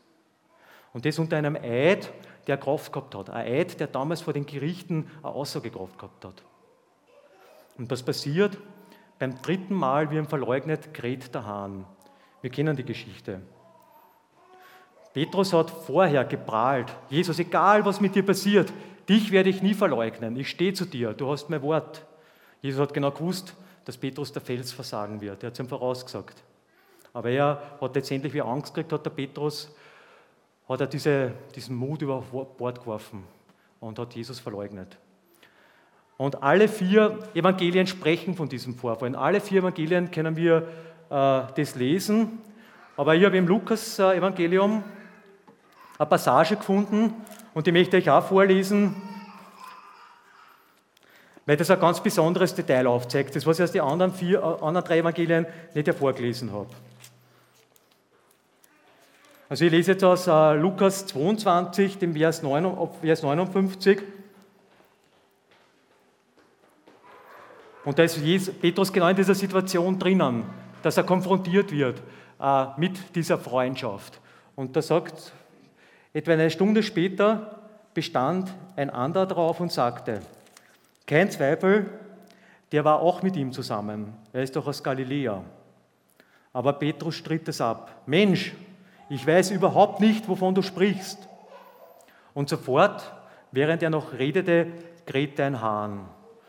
Und 0.94 1.04
das 1.04 1.18
unter 1.18 1.36
einem 1.36 1.56
Eid, 1.56 2.10
der 2.46 2.56
Kraft 2.56 2.92
gehabt 2.92 3.14
hat. 3.14 3.28
Ein 3.28 3.46
Eid, 3.46 3.80
der 3.80 3.88
damals 3.88 4.22
vor 4.22 4.32
den 4.32 4.46
Gerichten 4.46 5.10
eine 5.22 5.32
Aussagekraft 5.32 5.98
gehabt 5.98 6.24
hat. 6.24 6.42
Und 7.76 7.90
was 7.90 8.02
passiert? 8.02 8.56
Beim 9.18 9.40
dritten 9.42 9.74
Mal, 9.74 10.10
wie 10.10 10.16
er 10.16 10.24
verleugnet, 10.24 10.94
kräht 10.94 11.34
der 11.34 11.44
Hahn. 11.44 11.84
Wir 12.40 12.50
kennen 12.50 12.76
die 12.76 12.84
Geschichte. 12.84 13.40
Petrus 15.12 15.52
hat 15.52 15.70
vorher 15.70 16.24
geprahlt, 16.24 16.94
Jesus, 17.08 17.38
egal 17.38 17.84
was 17.84 18.00
mit 18.00 18.16
dir 18.16 18.24
passiert, 18.24 18.72
dich 19.08 19.30
werde 19.30 19.48
ich 19.48 19.62
nie 19.62 19.74
verleugnen, 19.74 20.36
ich 20.36 20.50
stehe 20.50 20.72
zu 20.72 20.84
dir, 20.84 21.12
du 21.12 21.30
hast 21.30 21.48
mein 21.48 21.62
Wort. 21.62 22.04
Jesus 22.60 22.80
hat 22.80 22.92
genau 22.92 23.12
gewusst, 23.12 23.54
dass 23.84 23.96
Petrus 23.96 24.32
der 24.32 24.42
Fels 24.42 24.72
versagen 24.72 25.20
wird, 25.20 25.44
er 25.44 25.46
hat 25.46 25.54
es 25.54 25.60
ihm 25.60 25.68
vorausgesagt. 25.68 26.42
Aber 27.12 27.30
er 27.30 27.62
hat 27.80 27.94
letztendlich, 27.94 28.34
wie 28.34 28.42
Angst 28.42 28.74
gekriegt 28.74 28.92
hat, 28.92 29.06
der 29.06 29.10
Petrus, 29.10 29.72
hat 30.68 30.80
er 30.80 30.86
diese, 30.86 31.32
diesen 31.54 31.76
Mut 31.76 32.02
über 32.02 32.22
Bord 32.22 32.80
geworfen 32.80 33.24
und 33.80 33.98
hat 33.98 34.14
Jesus 34.14 34.40
verleugnet. 34.40 34.96
Und 36.16 36.42
alle 36.42 36.68
vier 36.68 37.18
Evangelien 37.34 37.86
sprechen 37.86 38.34
von 38.34 38.48
diesem 38.48 38.74
Vorfall. 38.74 39.08
In 39.08 39.16
alle 39.16 39.40
vier 39.40 39.60
Evangelien 39.60 40.10
können 40.10 40.36
wir 40.36 40.68
äh, 41.10 41.42
das 41.56 41.74
lesen. 41.74 42.38
Aber 42.96 43.14
ich 43.14 43.24
habe 43.24 43.36
im 43.36 43.48
Lukas-Evangelium 43.48 44.84
eine 45.98 46.08
Passage 46.08 46.56
gefunden 46.56 47.12
und 47.52 47.66
die 47.66 47.72
möchte 47.72 47.96
ich 47.96 48.08
auch 48.10 48.24
vorlesen, 48.24 48.94
weil 51.46 51.56
das 51.56 51.70
ein 51.70 51.80
ganz 51.80 52.00
besonderes 52.00 52.54
Detail 52.54 52.86
aufzeigt, 52.86 53.36
das 53.36 53.46
was 53.46 53.58
ich 53.58 53.64
aus 53.64 53.72
den 53.72 53.82
anderen, 53.82 54.12
vier, 54.12 54.38
äh, 54.38 54.64
anderen 54.64 54.86
drei 54.86 54.98
Evangelien 54.98 55.46
nicht 55.74 55.86
hervorgelesen 55.86 56.52
habe. 56.52 56.70
Also 59.46 59.66
ich 59.66 59.70
lese 59.70 59.92
jetzt 59.92 60.02
aus 60.02 60.26
äh, 60.26 60.54
Lukas 60.54 61.06
22, 61.06 61.98
dem 61.98 62.14
Vers, 62.14 62.42
9, 62.42 62.76
Vers 63.02 63.22
59. 63.22 64.00
Und 67.84 67.98
da 67.98 68.02
ist 68.02 68.18
Petrus 68.62 68.90
genau 68.90 69.08
in 69.08 69.16
dieser 69.16 69.34
Situation 69.34 69.98
drinnen, 69.98 70.44
dass 70.82 70.96
er 70.96 71.04
konfrontiert 71.04 71.70
wird 71.70 72.00
äh, 72.40 72.66
mit 72.78 73.14
dieser 73.14 73.36
Freundschaft. 73.36 74.18
Und 74.56 74.74
da 74.76 74.80
sagt, 74.80 75.34
etwa 76.14 76.32
eine 76.32 76.48
Stunde 76.48 76.82
später 76.82 77.60
bestand 77.92 78.50
ein 78.76 78.88
anderer 78.88 79.26
drauf 79.26 79.60
und 79.60 79.70
sagte, 79.70 80.22
kein 81.06 81.30
Zweifel, 81.30 81.90
der 82.72 82.82
war 82.86 83.00
auch 83.00 83.20
mit 83.20 83.36
ihm 83.36 83.52
zusammen. 83.52 84.14
Er 84.32 84.42
ist 84.42 84.56
doch 84.56 84.66
aus 84.66 84.82
Galiläa. 84.82 85.44
Aber 86.54 86.72
Petrus 86.72 87.16
stritt 87.16 87.46
es 87.48 87.60
ab. 87.60 88.02
Mensch, 88.06 88.54
ich 89.08 89.26
weiß 89.26 89.50
überhaupt 89.50 90.00
nicht, 90.00 90.28
wovon 90.28 90.54
du 90.54 90.62
sprichst. 90.62 91.28
Und 92.32 92.48
sofort, 92.48 93.12
während 93.52 93.82
er 93.82 93.90
noch 93.90 94.12
redete, 94.12 94.66
krähte 95.06 95.44
ein 95.44 95.60
Hahn. 95.60 96.08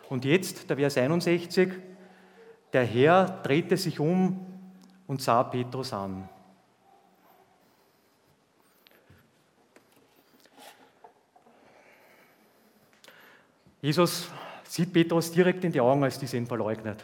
Und 0.10 0.26
jetzt, 0.26 0.70
der 0.70 0.78
Vers 0.78 0.98
61, 0.98 1.74
der 2.74 2.86
Herr 2.86 3.26
drehte 3.44 3.78
sich 3.78 4.00
um 4.00 4.46
und 5.08 5.22
sah 5.22 5.44
Petrus 5.44 5.94
an. 5.94 6.28
Jesus 13.82 14.30
sieht 14.64 14.92
Petrus 14.92 15.32
direkt 15.32 15.64
in 15.64 15.72
die 15.72 15.82
Augen, 15.82 16.04
als 16.04 16.18
diese 16.18 16.38
ihn 16.38 16.48
verleugnet. 16.48 17.04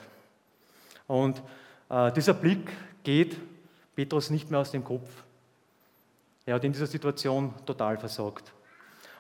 Und 1.08 1.42
Äh, 1.92 2.12
dieser 2.14 2.34
Blick 2.34 2.72
geht 3.04 3.38
Petrus 3.96 4.30
nicht 4.30 4.50
mehr 4.50 4.62
aus 4.62 4.72
dem 4.72 4.84
Kopf. 4.84 5.10
Er 6.52 6.56
hat 6.56 6.66
in 6.66 6.74
dieser 6.74 6.88
Situation 6.88 7.54
total 7.66 7.98
versagt. 7.98 8.52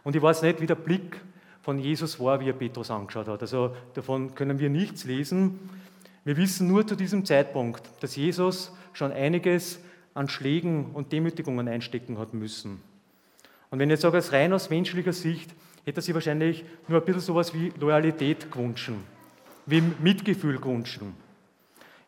Und 0.03 0.17
ich 0.17 0.21
weiß 0.21 0.41
nicht, 0.41 0.59
wie 0.59 0.65
der 0.65 0.75
Blick 0.75 1.21
von 1.61 1.79
Jesus 1.79 2.19
war, 2.19 2.41
wie 2.41 2.50
er 2.50 2.53
Petrus 2.53 2.91
angeschaut 2.91 3.29
hat. 3.29 3.41
Also 3.41 3.73
davon 3.93 4.35
können 4.35 4.59
wir 4.59 4.69
nichts 4.69 5.05
lesen. 5.05 5.57
Wir 6.25 6.35
wissen 6.35 6.67
nur 6.67 6.85
zu 6.85 6.97
diesem 6.97 7.23
Zeitpunkt, 7.23 7.83
dass 8.01 8.17
Jesus 8.17 8.73
schon 8.91 9.13
einiges 9.13 9.79
an 10.13 10.27
Schlägen 10.27 10.91
und 10.91 11.13
Demütigungen 11.13 11.69
einstecken 11.69 12.17
hat 12.17 12.33
müssen. 12.33 12.81
Und 13.69 13.79
wenn 13.79 13.89
ich 13.89 13.93
jetzt 13.93 14.01
sage, 14.01 14.17
als 14.17 14.33
rein 14.33 14.51
aus 14.51 14.69
menschlicher 14.69 15.13
Sicht, 15.13 15.51
hätte 15.85 16.00
er 16.00 16.03
sich 16.03 16.13
wahrscheinlich 16.13 16.65
nur 16.89 17.00
ein 17.00 17.05
bisschen 17.05 17.21
sowas 17.21 17.53
wie 17.53 17.71
Loyalität 17.79 18.51
gewünscht, 18.51 18.91
wie 19.67 19.81
Mitgefühl 20.01 20.57
gewünscht. 20.59 21.00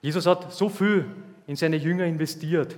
Jesus 0.02 0.26
hat 0.26 0.52
so 0.52 0.68
viel 0.68 1.06
in 1.48 1.56
seine 1.56 1.78
Jünger 1.78 2.04
investiert 2.04 2.78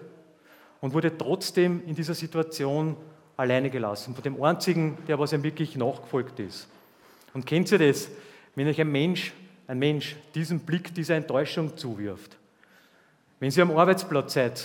und 0.86 0.94
wurde 0.94 1.18
trotzdem 1.18 1.82
in 1.88 1.96
dieser 1.96 2.13
Situation 2.13 2.96
alleine 3.38 3.72
gelassen, 3.72 4.13
von 4.13 4.24
dem 4.24 4.39
einzigen, 4.44 5.00
der 5.08 5.18
was 5.18 5.34
ihm 5.34 5.42
wirklich 5.42 5.75
nachgefolgt 5.75 6.39
ist. 6.39 6.68
Und 7.34 7.48
kennt 7.48 7.72
ihr 7.72 7.80
das, 7.80 8.08
wenn 8.54 8.68
euch 8.68 8.80
ein 8.80 8.92
Mensch, 8.92 9.34
ein 9.65 9.80
Mensch 9.80 10.15
diesen 10.36 10.60
Blick 10.60 10.94
dieser 10.94 11.15
Enttäuschung 11.15 11.75
zuwirft? 11.75 12.38
Wenn 13.39 13.50
Sie 13.50 13.63
am 13.63 13.75
Arbeitsplatz 13.75 14.36
seid, 14.36 14.63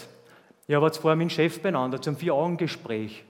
ihr 0.68 0.82
wart 0.82 0.94
vorher 0.98 1.16
mit 1.16 1.32
Chef 1.32 1.62
beieinander 1.62 2.02
zum 2.02 2.18
Vier-Augen-Gespräch 2.18 3.24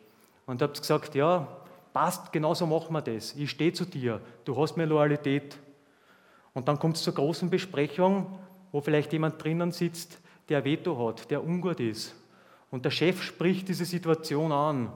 und 0.46 0.60
habt 0.60 0.80
gesagt, 0.80 1.14
ja, 1.14 1.46
passt, 1.92 2.32
genau 2.32 2.54
so 2.54 2.66
machen 2.66 2.92
wir 2.92 3.02
das. 3.02 3.36
Ich 3.36 3.50
stehe 3.50 3.72
zu 3.72 3.84
dir, 3.84 4.20
du 4.44 4.60
hast 4.60 4.76
mir 4.76 4.86
Loyalität. 4.86 5.56
Und 6.54 6.66
dann 6.66 6.80
kommt 6.80 6.96
es 6.96 7.04
zur 7.04 7.14
großen 7.14 7.50
Besprechung, 7.50 8.36
wo 8.72 8.80
vielleicht 8.80 9.12
jemand 9.12 9.40
drinnen 9.40 9.70
sitzt, 9.70 10.18
der 10.48 10.64
Veto 10.64 11.06
hat, 11.06 11.30
der 11.30 11.44
ungut 11.44 11.78
ist. 11.78 12.16
Und 12.70 12.84
der 12.84 12.90
Chef 12.90 13.22
spricht 13.22 13.68
diese 13.68 13.84
Situation 13.84 14.52
an 14.52 14.92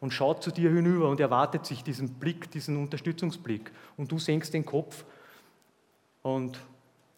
und 0.00 0.12
schaut 0.12 0.42
zu 0.42 0.50
dir 0.50 0.70
hinüber 0.70 1.08
und 1.08 1.20
erwartet 1.20 1.64
sich 1.66 1.82
diesen 1.82 2.14
Blick, 2.14 2.50
diesen 2.50 2.76
Unterstützungsblick. 2.76 3.70
Und 3.96 4.10
du 4.10 4.18
senkst 4.18 4.54
den 4.54 4.64
Kopf 4.64 5.04
und 6.22 6.58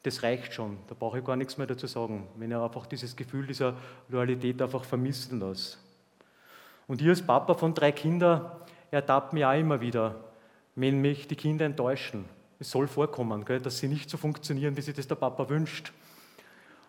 das 0.02 0.22
reicht 0.22 0.52
schon. 0.52 0.78
Da 0.86 0.94
brauche 0.98 1.18
ich 1.18 1.24
gar 1.24 1.36
nichts 1.36 1.58
mehr 1.58 1.66
dazu 1.66 1.86
sagen, 1.86 2.26
wenn 2.36 2.50
er 2.50 2.62
einfach 2.62 2.86
dieses 2.86 3.16
Gefühl 3.16 3.46
dieser 3.46 3.74
Loyalität 4.08 4.60
einfach 4.62 4.84
vermissen 4.84 5.40
lässt. 5.40 5.78
Und 6.86 7.02
ich 7.02 7.08
als 7.08 7.22
Papa 7.22 7.54
von 7.54 7.74
drei 7.74 7.92
Kindern 7.92 8.50
ertappt 8.90 9.32
mich 9.32 9.44
auch 9.44 9.58
immer 9.58 9.80
wieder, 9.80 10.14
wenn 10.74 11.00
mich 11.00 11.26
die 11.26 11.36
Kinder 11.36 11.66
enttäuschen. 11.66 12.24
Es 12.58 12.70
soll 12.70 12.86
vorkommen, 12.86 13.44
gell, 13.44 13.60
dass 13.60 13.78
sie 13.78 13.88
nicht 13.88 14.08
so 14.08 14.16
funktionieren, 14.16 14.76
wie 14.76 14.80
sich 14.80 14.94
das 14.94 15.06
der 15.06 15.16
Papa 15.16 15.48
wünscht. 15.48 15.92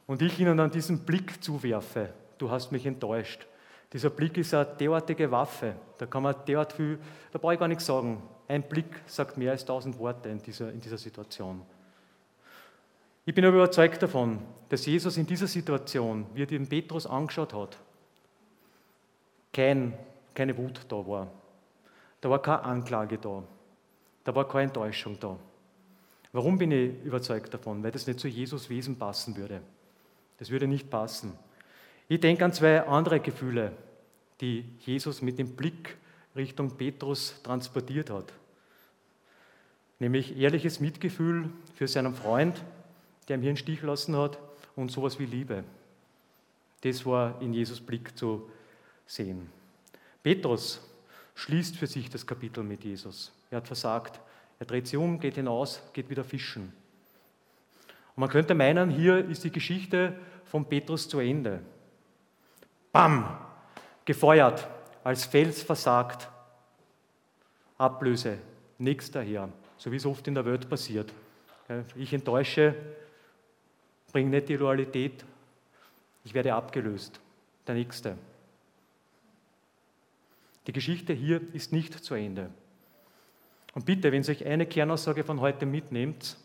Und 0.08 0.22
ich 0.22 0.39
ihnen 0.39 0.58
dann 0.58 0.72
diesen 0.72 1.00
Blick 1.00 1.44
zuwerfe, 1.44 2.13
du 2.39 2.50
hast 2.50 2.72
mich 2.72 2.86
enttäuscht. 2.86 3.46
Dieser 3.93 4.10
Blick 4.10 4.38
ist 4.38 4.53
eine 4.53 4.65
derartige 4.65 5.31
Waffe, 5.31 5.75
da 5.98 6.05
kann 6.05 6.24
man 6.24 6.36
derart 6.48 6.74
viel, 6.74 7.00
da 7.31 7.39
brauche 7.39 7.53
ich 7.53 7.60
gar 7.60 7.67
nichts 7.67 7.86
sagen. 7.86 8.22
Ein 8.48 8.63
Blick 8.63 9.01
sagt 9.05 9.38
mehr 9.38 9.51
als 9.51 9.65
tausend 9.65 9.98
Worte 10.00 10.29
in 10.29 10.41
dieser, 10.41 10.72
in 10.72 10.81
dieser 10.81 10.98
Situation. 10.98 11.62
Ich 13.25 13.36
bin 13.36 13.46
aber 13.46 13.58
überzeugt 13.58 14.01
davon, 14.01 14.39
dass 14.69 14.86
Jesus 14.86 15.17
in 15.17 15.25
dieser 15.27 15.48
Situation, 15.48 16.25
wie 16.34 16.43
er 16.43 16.48
den 16.48 16.67
Petrus 16.67 17.05
angeschaut 17.05 17.53
hat, 17.53 17.77
kein, 19.53 19.93
keine 20.34 20.58
Wut 20.58 20.81
da 20.88 20.96
war. 20.96 21.27
Da 22.22 22.29
war 22.29 22.41
keine 22.41 22.63
Anklage 22.63 23.17
da. 23.17 23.43
Da 24.24 24.36
war 24.36 24.48
keine 24.48 24.65
Enttäuschung 24.65 25.19
da. 25.19 25.38
Warum 26.31 26.58
bin 26.58 26.72
ich 26.72 27.03
überzeugt 27.03 27.53
davon? 27.53 27.84
Weil 27.84 27.91
das 27.91 28.05
nicht 28.08 28.19
zu 28.19 28.27
Jesus 28.27 28.69
Wesen 28.69 28.98
passen 28.98 29.36
würde. 29.36 29.62
Das 30.38 30.50
würde 30.50 30.67
nicht 30.67 30.89
passen. 30.89 31.34
Ich 32.11 32.19
denke 32.19 32.43
an 32.43 32.51
zwei 32.51 32.81
andere 32.81 33.19
Gefühle, 33.19 33.72
die 34.41 34.65
Jesus 34.79 35.22
mit 35.22 35.37
dem 35.37 35.55
Blick 35.55 35.95
Richtung 36.35 36.75
Petrus 36.75 37.39
transportiert 37.43 38.09
hat. 38.09 38.33
Nämlich 40.00 40.35
ehrliches 40.35 40.79
Mitgefühl 40.79 41.51
für 41.75 41.87
seinen 41.87 42.15
Freund, 42.15 42.63
der 43.27 43.37
ihm 43.37 43.41
hier 43.41 43.50
einen 43.51 43.57
Stich 43.57 43.83
lassen 43.83 44.17
hat, 44.17 44.39
und 44.75 44.91
sowas 44.91 45.19
wie 45.19 45.25
Liebe. 45.25 45.63
Das 46.81 47.05
war 47.05 47.39
in 47.41 47.53
Jesus 47.53 47.79
Blick 47.79 48.17
zu 48.17 48.50
sehen. 49.05 49.50
Petrus 50.24 50.81
schließt 51.35 51.77
für 51.77 51.87
sich 51.87 52.09
das 52.09 52.25
Kapitel 52.25 52.63
mit 52.63 52.83
Jesus. 52.83 53.31
Er 53.51 53.57
hat 53.57 53.67
versagt. 53.67 54.19
Er 54.57 54.65
dreht 54.65 54.87
sich 54.87 54.98
um, 54.98 55.19
geht 55.19 55.35
hinaus, 55.35 55.81
geht 55.93 56.09
wieder 56.09 56.24
fischen. 56.24 56.74
Und 58.15 58.22
man 58.22 58.29
könnte 58.29 58.55
meinen, 58.55 58.89
hier 58.89 59.17
ist 59.29 59.43
die 59.43 59.51
Geschichte 59.51 60.17
von 60.45 60.65
Petrus 60.65 61.07
zu 61.07 61.19
Ende. 61.19 61.61
Bam! 62.92 63.38
Gefeuert, 64.06 64.68
als 65.04 65.25
Fels 65.25 65.62
versagt. 65.62 66.28
Ablöse, 67.78 68.40
nichts 68.78 69.12
daher, 69.12 69.50
so 69.78 69.92
wie 69.92 69.98
es 69.98 70.06
oft 70.06 70.28
in 70.28 70.34
der 70.34 70.46
Welt 70.46 70.68
passiert. 70.70 71.14
Ich 71.96 72.12
enttäusche, 72.14 72.74
bringe 74.12 74.32
nicht 74.32 74.50
die 74.50 74.56
Loyalität, 74.56 75.24
ich 76.24 76.34
werde 76.34 76.54
abgelöst. 76.56 77.20
Der 77.68 77.75
Nächste. 77.75 78.18
Die 80.66 80.74
Geschichte 80.74 81.14
hier 81.14 81.42
ist 81.54 81.72
nicht 81.72 81.94
zu 81.94 82.16
Ende. 82.16 82.50
Und 83.75 83.86
bitte, 83.86 84.12
wenn 84.12 84.24
Sie 84.24 84.32
euch 84.32 84.46
eine 84.46 84.66
Kernaussage 84.66 85.24
von 85.24 85.40
heute 85.40 85.68
mitnehmt, 85.68 86.38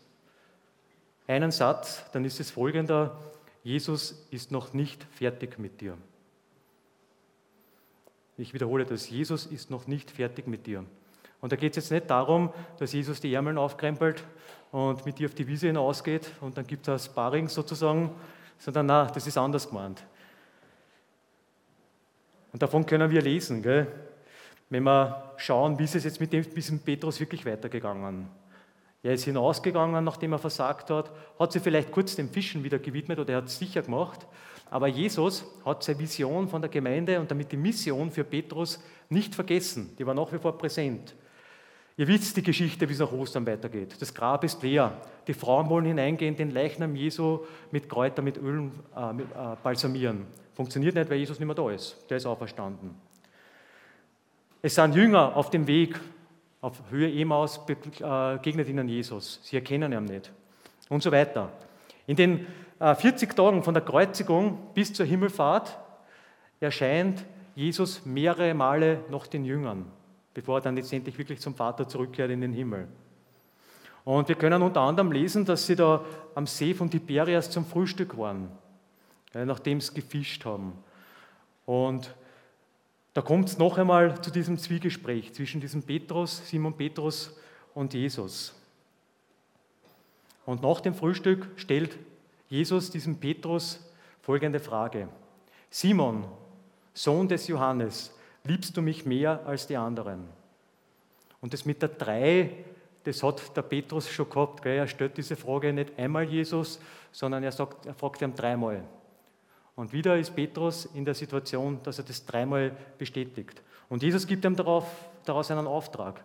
einen 1.27 1.49
Satz, 1.49 2.05
dann 2.11 2.23
ist 2.23 2.39
es 2.39 2.51
folgender, 2.51 3.19
Jesus 3.63 4.27
ist 4.29 4.51
noch 4.51 4.73
nicht 4.73 5.03
fertig 5.05 5.57
mit 5.57 5.81
dir. 5.81 5.97
Ich 8.37 8.53
wiederhole 8.53 8.85
das, 8.85 9.09
Jesus 9.09 9.45
ist 9.45 9.71
noch 9.71 9.87
nicht 9.87 10.11
fertig 10.11 10.47
mit 10.47 10.67
dir. 10.67 10.83
Und 11.39 11.51
da 11.51 11.55
geht 11.55 11.71
es 11.71 11.83
jetzt 11.85 11.91
nicht 11.91 12.09
darum, 12.09 12.51
dass 12.79 12.91
Jesus 12.91 13.21
die 13.21 13.33
Ärmel 13.33 13.57
aufkrempelt 13.57 14.23
und 14.71 15.05
mit 15.05 15.19
dir 15.19 15.27
auf 15.27 15.35
die 15.35 15.47
Wiese 15.47 15.67
hinausgeht 15.67 16.31
und 16.41 16.57
dann 16.57 16.67
gibt 16.67 16.87
es 16.87 17.05
Sparring 17.05 17.47
sozusagen, 17.47 18.11
sondern 18.57 18.87
na, 18.87 19.05
das 19.05 19.27
ist 19.27 19.37
anders 19.37 19.69
gemeint. 19.69 20.03
Und 22.51 22.61
davon 22.61 22.85
können 22.85 23.09
wir 23.09 23.21
lesen, 23.21 23.61
gell? 23.61 23.87
wenn 24.69 24.83
wir 24.83 25.33
schauen, 25.37 25.77
wie 25.77 25.83
ist 25.83 25.95
es 25.95 26.03
jetzt 26.03 26.19
mit 26.19 26.33
diesem 26.33 26.79
Petrus 26.79 27.19
wirklich 27.19 27.45
weitergegangen. 27.45 28.27
Er 29.03 29.13
ist 29.13 29.25
hinausgegangen, 29.25 30.03
nachdem 30.03 30.33
er 30.33 30.39
versagt 30.39 30.89
hat, 30.89 31.11
hat 31.37 31.51
sich 31.51 31.61
vielleicht 31.61 31.91
kurz 31.91 32.15
dem 32.15 32.29
Fischen 32.29 32.63
wieder 32.63 32.79
gewidmet 32.79 33.19
oder 33.19 33.33
er 33.33 33.37
hat 33.37 33.45
es 33.45 33.59
sicher 33.59 33.83
gemacht, 33.83 34.25
aber 34.75 34.89
Jesus 34.89 35.45
hat 35.63 35.83
seine 35.83 35.99
Vision 35.99 36.49
von 36.49 36.61
der 36.61 36.69
Gemeinde 36.69 37.17
und 37.17 37.31
damit 37.31 37.49
die 37.49 37.55
Mission 37.55 38.11
für 38.11 38.25
Petrus 38.25 38.77
nicht 39.07 39.33
vergessen. 39.33 39.95
Die 39.97 40.05
war 40.05 40.13
nach 40.13 40.33
wie 40.33 40.37
vor 40.37 40.57
präsent. 40.57 41.15
Ihr 41.95 42.05
wisst 42.05 42.35
die 42.35 42.43
Geschichte, 42.43 42.89
wie 42.89 42.91
es 42.91 42.99
nach 42.99 43.13
Ostern 43.13 43.47
weitergeht. 43.47 43.95
Das 43.97 44.13
Grab 44.13 44.43
ist 44.43 44.61
leer. 44.63 44.99
Die 45.27 45.33
Frauen 45.33 45.69
wollen 45.69 45.85
hineingehen, 45.85 46.35
den 46.35 46.51
Leichnam 46.51 46.93
Jesu 46.93 47.45
mit 47.71 47.87
Kräutern, 47.87 48.25
mit 48.25 48.35
Öl 48.35 48.69
äh, 48.93 49.13
mit, 49.13 49.27
äh, 49.31 49.55
balsamieren. 49.63 50.25
Funktioniert 50.53 50.95
nicht, 50.95 51.09
weil 51.09 51.19
Jesus 51.19 51.39
nicht 51.39 51.47
mehr 51.47 51.55
da 51.55 51.71
ist. 51.71 51.95
Der 52.09 52.17
ist 52.17 52.25
auferstanden. 52.25 52.95
Es 54.61 54.75
sind 54.75 54.93
Jünger 54.93 55.37
auf 55.37 55.51
dem 55.51 55.67
Weg, 55.67 55.97
auf 56.59 56.81
Höhe 56.89 57.09
Emaus 57.13 57.65
begegnet 57.65 58.67
ihnen 58.67 58.89
Jesus. 58.89 59.39
Sie 59.41 59.55
erkennen 59.55 59.93
ihn 59.93 60.03
nicht. 60.03 60.33
Und 60.89 61.01
so 61.01 61.13
weiter. 61.13 61.49
In 62.07 62.17
den 62.17 62.45
40 62.79 63.29
äh, 63.29 63.33
Tagen 63.33 63.63
von 63.63 63.73
der 63.73 63.83
Kreuzigung 63.83 64.57
bis 64.73 64.93
zur 64.93 65.05
Himmelfahrt 65.05 65.77
erscheint 66.59 67.25
Jesus 67.55 68.05
mehrere 68.05 68.53
Male 68.53 68.99
noch 69.09 69.27
den 69.27 69.45
Jüngern, 69.45 69.85
bevor 70.33 70.57
er 70.57 70.61
dann 70.61 70.75
letztendlich 70.75 71.17
wirklich 71.17 71.39
zum 71.39 71.55
Vater 71.55 71.87
zurückkehrt 71.87 72.31
in 72.31 72.41
den 72.41 72.53
Himmel. 72.53 72.87
Und 74.03 74.27
wir 74.27 74.35
können 74.35 74.61
unter 74.61 74.81
anderem 74.81 75.11
lesen, 75.11 75.45
dass 75.45 75.65
sie 75.65 75.75
da 75.75 76.03
am 76.35 76.45
See 76.45 76.73
von 76.73 76.91
Tiberias 76.91 77.49
zum 77.49 77.65
Frühstück 77.65 78.17
waren, 78.17 78.49
nachdem 79.33 79.79
sie 79.81 79.93
gefischt 79.93 80.45
haben. 80.45 80.73
Und 81.65 82.13
da 83.13 83.21
kommt 83.21 83.47
es 83.47 83.57
noch 83.57 83.77
einmal 83.77 84.21
zu 84.21 84.29
diesem 84.29 84.57
Zwiegespräch 84.57 85.33
zwischen 85.33 85.61
diesem 85.61 85.81
Petrus, 85.81 86.47
Simon 86.49 86.75
Petrus 86.75 87.35
und 87.73 87.93
Jesus. 87.93 88.53
Und 90.45 90.61
nach 90.61 90.81
dem 90.81 90.93
Frühstück 90.93 91.47
stellt 91.55 91.97
Jesus 92.47 92.91
diesem 92.91 93.19
Petrus 93.19 93.79
folgende 94.21 94.59
Frage. 94.59 95.07
Simon, 95.69 96.25
Sohn 96.93 97.27
des 97.27 97.47
Johannes, 97.47 98.15
liebst 98.43 98.75
du 98.77 98.81
mich 98.81 99.05
mehr 99.05 99.45
als 99.45 99.67
die 99.67 99.77
anderen? 99.77 100.27
Und 101.41 101.53
das 101.53 101.65
mit 101.65 101.81
der 101.81 101.89
drei, 101.89 102.51
das 103.03 103.21
hat 103.21 103.55
der 103.55 103.61
Petrus 103.61 104.09
schon 104.09 104.29
gehabt. 104.29 104.65
Er 104.65 104.87
stellt 104.87 105.17
diese 105.17 105.35
Frage 105.35 105.73
nicht 105.73 105.97
einmal 105.97 106.23
Jesus, 106.23 106.79
sondern 107.11 107.43
er, 107.43 107.51
sagt, 107.51 107.85
er 107.85 107.93
fragt 107.93 108.21
ihn 108.21 108.33
dreimal. 108.33 108.83
Und 109.75 109.91
wieder 109.91 110.17
ist 110.17 110.35
Petrus 110.35 110.85
in 110.85 111.05
der 111.05 111.13
Situation, 111.13 111.79
dass 111.83 111.99
er 111.99 112.05
das 112.05 112.25
dreimal 112.25 112.75
bestätigt. 112.97 113.61
Und 113.89 114.01
Jesus 114.01 114.25
gibt 114.25 114.45
ihm 114.45 114.55
darauf, 114.55 114.85
daraus 115.25 115.51
einen 115.51 115.67
Auftrag. 115.67 116.23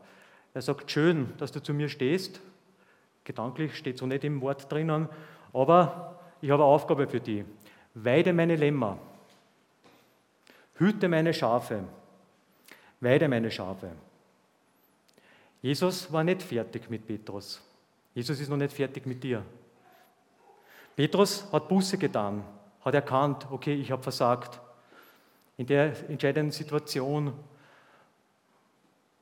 Er 0.55 0.63
sagt, 0.63 0.91
schön, 0.91 1.33
dass 1.39 1.53
du 1.53 1.63
zu 1.63 1.75
mir 1.75 1.89
stehst. 1.89 2.41
Gedanklich 3.25 3.77
steht 3.77 3.99
so 3.99 4.07
nicht 4.07 4.25
im 4.25 4.41
Wort 4.41 4.71
drinnen, 4.71 5.09
aber 5.53 6.10
ich 6.41 6.51
habe 6.51 6.63
eine 6.63 6.73
Aufgabe 6.73 7.07
für 7.07 7.21
dich. 7.21 7.45
Weide 7.95 8.33
meine 8.33 8.57
Lämmer, 8.57 8.99
hüte 10.75 11.09
meine 11.09 11.35
Schafe, 11.35 11.85
weide 13.01 13.29
meine 13.29 13.51
Schafe. 13.51 13.91
Jesus 15.61 16.11
war 16.13 16.25
nicht 16.25 16.43
fertig 16.43 16.89
mit 16.89 17.07
Petrus. 17.07 17.61
Jesus 18.15 18.41
ist 18.41 18.49
noch 18.49 18.57
nicht 18.57 18.73
fertig 18.73 19.07
mit 19.07 19.23
dir. 19.23 19.45
Petrus 20.97 21.47
hat 21.53 21.69
Buße 21.69 21.99
getan, 21.99 22.45
hat 22.85 22.95
erkannt, 22.95 23.47
okay, 23.51 23.75
ich 23.75 23.91
habe 23.91 24.03
versagt. 24.03 24.61
In 25.57 25.67
der 25.67 25.93
entscheidenden 26.09 26.53
Situation 26.53 27.33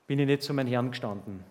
bin 0.06 0.18
ich 0.18 0.26
nicht 0.26 0.42
zu 0.42 0.54
meinem 0.54 0.68
Herrn 0.68 0.90
gestanden. 0.90 1.44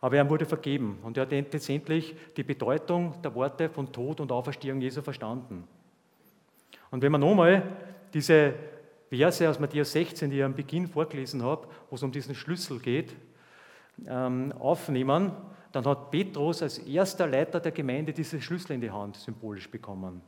Aber 0.00 0.16
er 0.16 0.28
wurde 0.28 0.46
vergeben 0.46 0.98
und 1.02 1.16
er 1.16 1.22
hat 1.22 1.32
letztendlich 1.32 2.14
die 2.36 2.42
Bedeutung 2.42 3.20
der 3.22 3.34
Worte 3.34 3.68
von 3.68 3.92
Tod 3.92 4.20
und 4.20 4.32
Auferstehung 4.32 4.80
Jesu 4.80 5.02
verstanden. 5.02 5.64
Und 6.90 7.02
wenn 7.02 7.12
man 7.12 7.20
nochmal 7.20 7.62
diese 8.12 8.54
Verse 9.10 9.48
aus 9.48 9.58
Matthäus 9.58 9.92
16, 9.92 10.30
die 10.30 10.38
ich 10.38 10.44
am 10.44 10.54
Beginn 10.54 10.86
vorgelesen 10.86 11.42
habe, 11.42 11.66
wo 11.90 11.96
es 11.96 12.02
um 12.02 12.12
diesen 12.12 12.34
Schlüssel 12.34 12.78
geht, 12.78 13.14
ähm, 14.06 14.52
aufnehmen, 14.58 15.32
dann 15.72 15.84
hat 15.84 16.10
Petrus 16.10 16.62
als 16.62 16.78
erster 16.78 17.26
Leiter 17.26 17.60
der 17.60 17.72
Gemeinde 17.72 18.12
diese 18.12 18.40
Schlüssel 18.40 18.72
in 18.72 18.80
die 18.80 18.90
Hand 18.90 19.16
symbolisch 19.16 19.70
bekommen. 19.70 20.20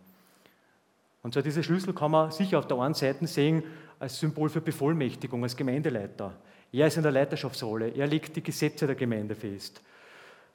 Und 1.22 1.32
zwar 1.32 1.42
diese 1.42 1.62
Schlüssel 1.62 1.94
kann 1.94 2.10
man 2.10 2.30
sicher 2.30 2.58
auf 2.58 2.66
der 2.66 2.78
einen 2.78 2.94
Seite 2.94 3.26
sehen 3.26 3.62
als 3.98 4.18
Symbol 4.18 4.48
für 4.48 4.60
Bevollmächtigung, 4.60 5.42
als 5.42 5.56
Gemeindeleiter. 5.56 6.34
Er 6.72 6.86
ist 6.86 6.96
in 6.96 7.02
der 7.02 7.12
Leiterschaftsrolle, 7.12 7.90
er 7.90 8.06
legt 8.06 8.34
die 8.34 8.42
Gesetze 8.42 8.86
der 8.86 8.96
Gemeinde 8.96 9.34
fest. 9.34 9.80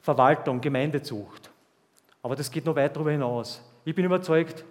Verwaltung, 0.00 0.60
Gemeindezucht. 0.60 1.50
Aber 2.22 2.34
das 2.34 2.50
geht 2.50 2.64
noch 2.64 2.74
weit 2.74 2.94
darüber 2.94 3.12
hinaus. 3.12 3.62
Ich 3.84 3.94
bin 3.94 4.04
überzeugt, 4.04 4.64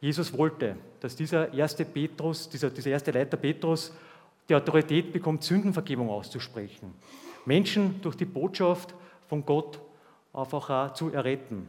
Jesus 0.00 0.36
wollte, 0.36 0.76
dass 1.00 1.16
dieser 1.16 1.52
erste 1.52 1.84
Petrus, 1.84 2.48
dieser, 2.48 2.70
dieser 2.70 2.90
erste 2.90 3.10
Leiter 3.10 3.36
Petrus, 3.36 3.92
die 4.48 4.54
Autorität 4.54 5.12
bekommt, 5.12 5.44
Sündenvergebung 5.44 6.08
auszusprechen. 6.08 6.94
Menschen 7.44 8.00
durch 8.02 8.16
die 8.16 8.24
Botschaft 8.24 8.94
von 9.28 9.44
Gott 9.44 9.80
einfach 10.32 10.70
auch 10.70 10.94
zu 10.94 11.12
erretten 11.12 11.68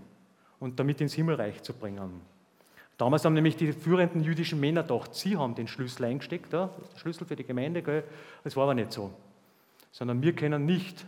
und 0.60 0.80
damit 0.80 1.02
ins 1.02 1.14
Himmelreich 1.14 1.62
zu 1.62 1.74
bringen. 1.74 2.22
Damals 2.98 3.26
haben 3.26 3.34
nämlich 3.34 3.56
die 3.56 3.74
führenden 3.74 4.24
jüdischen 4.24 4.60
Männer 4.60 4.84
gedacht, 4.84 5.16
sie 5.16 5.36
haben 5.36 5.56
den 5.56 5.68
Schlüssel 5.68 6.06
eingesteckt, 6.06 6.54
der 6.54 6.70
Schlüssel 6.96 7.26
für 7.26 7.36
die 7.36 7.44
Gemeinde, 7.44 7.82
gell? 7.82 8.04
das 8.44 8.56
war 8.56 8.64
aber 8.64 8.76
nicht 8.76 8.92
so. 8.92 9.12
Sondern 9.92 10.22
wir 10.22 10.34
können 10.34 10.66
nicht 10.66 11.06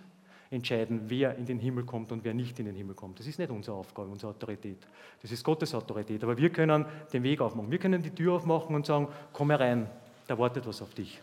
entscheiden, 0.49 1.01
wer 1.07 1.35
in 1.37 1.45
den 1.45 1.59
Himmel 1.59 1.83
kommt 1.85 2.11
und 2.11 2.23
wer 2.23 2.33
nicht 2.33 2.57
in 2.59 2.65
den 2.65 2.75
Himmel 2.75 2.95
kommt. 2.95 3.19
Das 3.19 3.27
ist 3.27 3.37
nicht 3.39 3.51
unsere 3.51 3.77
Aufgabe, 3.77 4.09
unsere 4.09 4.31
Autorität. 4.31 4.77
Das 5.21 5.31
ist 5.31 5.43
Gottes 5.43 5.73
Autorität. 5.73 6.23
Aber 6.23 6.37
wir 6.37 6.49
können 6.49 6.85
den 7.11 7.23
Weg 7.23 7.41
aufmachen. 7.41 7.69
Wir 7.69 7.79
können 7.79 8.01
die 8.01 8.11
Tür 8.11 8.33
aufmachen 8.33 8.75
und 8.75 8.85
sagen, 8.85 9.07
komm 9.33 9.51
herein, 9.51 9.89
da 10.27 10.37
wartet 10.37 10.65
was 10.65 10.81
auf 10.81 10.93
dich. 10.93 11.21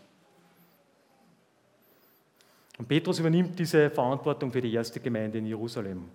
Und 2.77 2.87
Petrus 2.87 3.19
übernimmt 3.19 3.57
diese 3.57 3.89
Verantwortung 3.89 4.51
für 4.51 4.61
die 4.61 4.73
erste 4.73 4.99
Gemeinde 4.99 5.37
in 5.37 5.45
Jerusalem. 5.45 6.05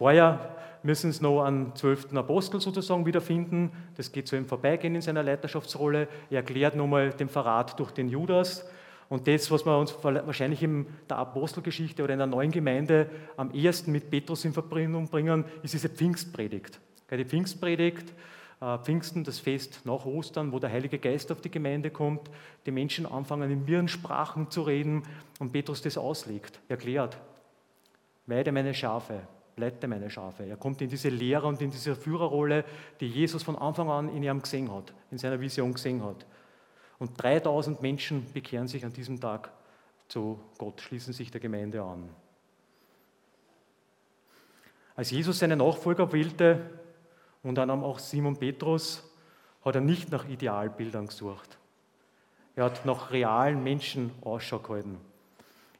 Vorher 0.00 0.56
müssen 0.82 1.12
sie 1.12 1.22
noch 1.22 1.42
einen 1.42 1.76
zwölften 1.76 2.16
Apostel 2.16 2.58
sozusagen 2.58 3.04
wiederfinden. 3.04 3.70
Das 3.98 4.12
geht 4.12 4.28
so 4.28 4.34
im 4.34 4.46
Vorbeigehen 4.46 4.94
in 4.94 5.02
seiner 5.02 5.22
Leiterschaftsrolle. 5.22 6.08
Er 6.30 6.36
erklärt 6.38 6.74
nochmal 6.74 7.10
den 7.10 7.28
Verrat 7.28 7.78
durch 7.78 7.90
den 7.90 8.08
Judas. 8.08 8.66
Und 9.10 9.28
das, 9.28 9.50
was 9.50 9.66
wir 9.66 9.76
uns 9.76 9.94
wahrscheinlich 10.02 10.62
in 10.62 10.86
der 11.10 11.18
Apostelgeschichte 11.18 12.02
oder 12.02 12.14
in 12.14 12.18
der 12.18 12.28
neuen 12.28 12.50
Gemeinde 12.50 13.10
am 13.36 13.50
ehesten 13.50 13.92
mit 13.92 14.10
Petrus 14.10 14.46
in 14.46 14.54
Verbindung 14.54 15.06
bringen, 15.06 15.44
ist 15.62 15.74
diese 15.74 15.90
Pfingstpredigt. 15.90 16.80
Die 17.10 17.24
Pfingstpredigt, 17.26 18.14
äh, 18.62 18.78
Pfingsten, 18.78 19.22
das 19.22 19.38
Fest 19.38 19.82
nach 19.84 20.06
Ostern, 20.06 20.50
wo 20.50 20.58
der 20.58 20.72
Heilige 20.72 20.98
Geist 20.98 21.30
auf 21.30 21.42
die 21.42 21.50
Gemeinde 21.50 21.90
kommt, 21.90 22.30
die 22.64 22.70
Menschen 22.70 23.04
anfangen 23.04 23.50
in 23.50 23.68
ihren 23.68 23.88
Sprachen 23.88 24.50
zu 24.50 24.62
reden 24.62 25.02
und 25.40 25.52
Petrus 25.52 25.82
das 25.82 25.98
auslegt, 25.98 26.58
erklärt. 26.70 27.18
Weide 28.24 28.50
meine 28.50 28.72
Schafe, 28.72 29.20
leite 29.60 29.86
meine 29.86 30.10
Schafe. 30.10 30.44
Er 30.44 30.56
kommt 30.56 30.80
in 30.82 30.88
diese 30.88 31.08
Lehre 31.08 31.46
und 31.46 31.60
in 31.62 31.70
diese 31.70 31.94
Führerrolle, 31.94 32.64
die 32.98 33.06
Jesus 33.06 33.42
von 33.42 33.56
Anfang 33.56 33.88
an 33.90 34.08
in 34.08 34.22
ihm 34.22 34.42
gesehen 34.42 34.72
hat, 34.72 34.92
in 35.10 35.18
seiner 35.18 35.40
Vision 35.40 35.72
gesehen 35.72 36.02
hat. 36.02 36.26
Und 36.98 37.22
3000 37.22 37.80
Menschen 37.80 38.26
bekehren 38.32 38.68
sich 38.68 38.84
an 38.84 38.92
diesem 38.92 39.20
Tag 39.20 39.50
zu 40.08 40.40
Gott, 40.58 40.80
schließen 40.80 41.12
sich 41.12 41.30
der 41.30 41.40
Gemeinde 41.40 41.82
an. 41.82 42.08
Als 44.96 45.10
Jesus 45.10 45.38
seine 45.38 45.56
Nachfolger 45.56 46.12
wählte, 46.12 46.60
und 47.42 47.54
dann 47.54 47.70
auch 47.70 47.98
Simon 47.98 48.36
Petrus, 48.36 49.02
hat 49.64 49.74
er 49.74 49.80
nicht 49.80 50.10
nach 50.10 50.28
Idealbildern 50.28 51.06
gesucht. 51.06 51.58
Er 52.56 52.64
hat 52.64 52.84
nach 52.84 53.10
realen 53.10 53.62
Menschen 53.62 54.10
Ausschau 54.22 54.58
gehalten. 54.58 54.98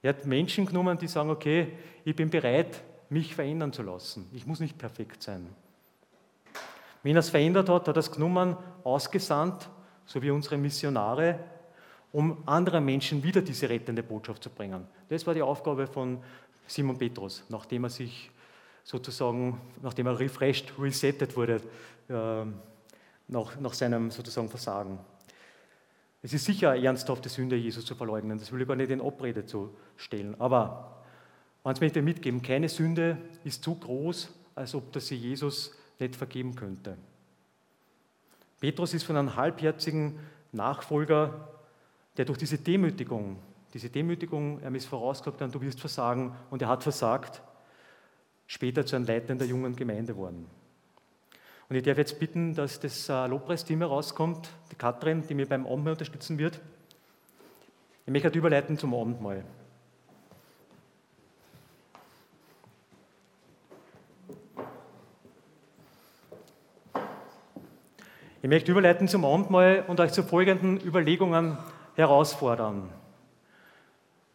Er 0.03 0.11
hat 0.11 0.25
Menschen 0.25 0.65
genommen, 0.65 0.97
die 0.97 1.09
sagen, 1.09 1.31
okay, 1.31 1.73
ich 2.05 2.17
bin 2.17 2.31
bereit, 2.31 2.83
mich 3.11 3.35
verändern 3.35 3.73
zu 3.73 3.83
lassen. 3.83 4.29
Ich 4.33 4.47
muss 4.47 4.61
nicht 4.61 4.79
perfekt 4.79 5.23
sein. 5.23 5.49
Wenn 7.03 7.17
er 7.17 7.21
es 7.21 7.31
verändert 7.31 7.69
hat, 7.69 7.89
hat 7.89 7.97
er 7.97 8.01
es 8.01 8.11
genommen, 8.11 8.57
ausgesandt, 8.85 9.69
so 10.07 10.23
wie 10.23 10.31
unsere 10.31 10.57
Missionare, 10.57 11.39
um 12.13 12.43
anderen 12.47 12.85
Menschen 12.85 13.23
wieder 13.23 13.43
diese 13.43 13.69
rettende 13.69 14.03
Botschaft 14.03 14.43
zu 14.43 14.51
bringen. 14.51 14.87
Das 15.09 15.27
war 15.27 15.35
die 15.35 15.43
Aufgabe 15.43 15.87
von 15.87 16.23
Simon 16.67 16.99
Petrus, 16.99 17.45
nachdem 17.49 17.85
er 17.85 17.91
sich 17.91 18.31
sozusagen, 18.85 19.61
nachdem 19.83 20.07
er 20.07 20.19
refreshed, 20.19 20.73
resettet 20.79 21.37
wurde, 21.37 21.61
äh, 22.09 22.45
nach, 23.29 23.59
nach 23.61 23.75
seinem 23.75 24.11
sozusagen 24.11 24.49
Versagen. 24.49 24.99
Es 26.23 26.33
ist 26.33 26.45
sicher 26.45 26.71
eine 26.71 26.85
ernsthafte 26.85 27.29
Sünde, 27.29 27.57
Jesus 27.57 27.85
zu 27.85 27.95
verleugnen. 27.95 28.39
Das 28.39 28.53
will 28.53 28.61
ich 28.61 28.69
gar 28.69 28.77
nicht 28.77 28.91
in 28.91 29.01
Abrede 29.01 29.47
zu 29.47 29.75
stellen. 29.97 30.39
Aber 30.39 31.00
Eins 31.63 31.81
möchte 31.81 31.99
ich 31.99 32.05
mitgeben, 32.05 32.43
keine 32.43 32.69
Sünde 32.69 33.19
ist 33.45 33.63
zu 33.63 33.75
groß, 33.75 34.33
als 34.55 34.75
ob 34.75 34.93
das 34.93 35.09
sie 35.09 35.17
Jesus 35.17 35.75
nicht 35.99 36.17
vergeben 36.17 36.55
könnte. 36.55 36.97
Petrus 38.61 38.95
ist 38.95 39.05
von 39.05 39.17
einem 39.17 39.37
halbherzigen 39.37 40.19
Nachfolger, 40.53 41.49
der 42.17 42.25
durch 42.25 42.39
diese 42.39 42.59
Demütigung, 42.59 43.39
diese 43.73 43.89
Demütigung, 43.89 44.61
er 44.61 44.75
ist 44.75 44.87
vorausgesagt, 44.87 45.55
du 45.55 45.61
wirst 45.61 45.81
versagen 45.81 46.35
und 46.51 46.61
er 46.61 46.69
hat 46.69 46.83
versagt, 46.83 47.41
später 48.47 48.85
zu 48.85 48.97
einem 48.97 49.07
Leiter 49.07 49.35
der 49.35 49.47
jungen 49.47 49.77
Gemeinde 49.77 50.17
worden. 50.17 50.47
Und 51.69 51.77
ich 51.77 51.85
darf 51.85 51.99
jetzt 51.99 52.19
bitten, 52.19 52.53
dass 52.53 52.81
das 52.81 53.09
äh, 53.09 53.27
Lobpreisteam 53.29 53.79
herauskommt, 53.79 54.51
die 54.73 54.75
Katrin, 54.75 55.25
die 55.29 55.35
mir 55.35 55.47
beim 55.47 55.67
Abendmahl 55.67 55.93
unterstützen 55.93 56.37
wird. 56.37 56.61
Ich 58.05 58.13
möchte 58.13 58.37
überleiten 58.37 58.77
zum 58.77 58.93
Abendmahl. 58.93 59.45
Ich 68.43 68.49
möchte 68.49 68.73
überleiten 68.73 69.07
zum 69.07 69.27
Abendmahl 69.27 69.85
und 69.87 70.01
euch 70.01 70.13
zu 70.13 70.23
folgenden 70.23 70.81
Überlegungen 70.81 71.59
herausfordern. 71.95 72.89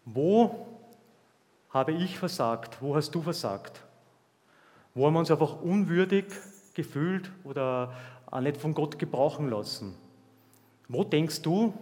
Wo 0.06 0.68
habe 1.72 1.92
ich 1.92 2.20
versagt? 2.20 2.78
Wo 2.82 2.96
hast 2.96 3.16
du 3.16 3.24
versagt? 3.24 3.82
Wo 4.94 5.08
haben 5.08 5.14
wir 5.14 5.20
uns 5.22 5.32
einfach 5.32 5.60
unwürdig 5.60 6.26
gefühlt 6.76 7.32
oder 7.44 7.94
auch 8.30 8.42
nicht 8.42 8.58
von 8.58 8.76
Gott 8.76 9.00
gebrauchen 9.00 9.50
lassen? 9.50 9.96
Wo 10.88 11.04
denkst 11.04 11.42
du, 11.42 11.74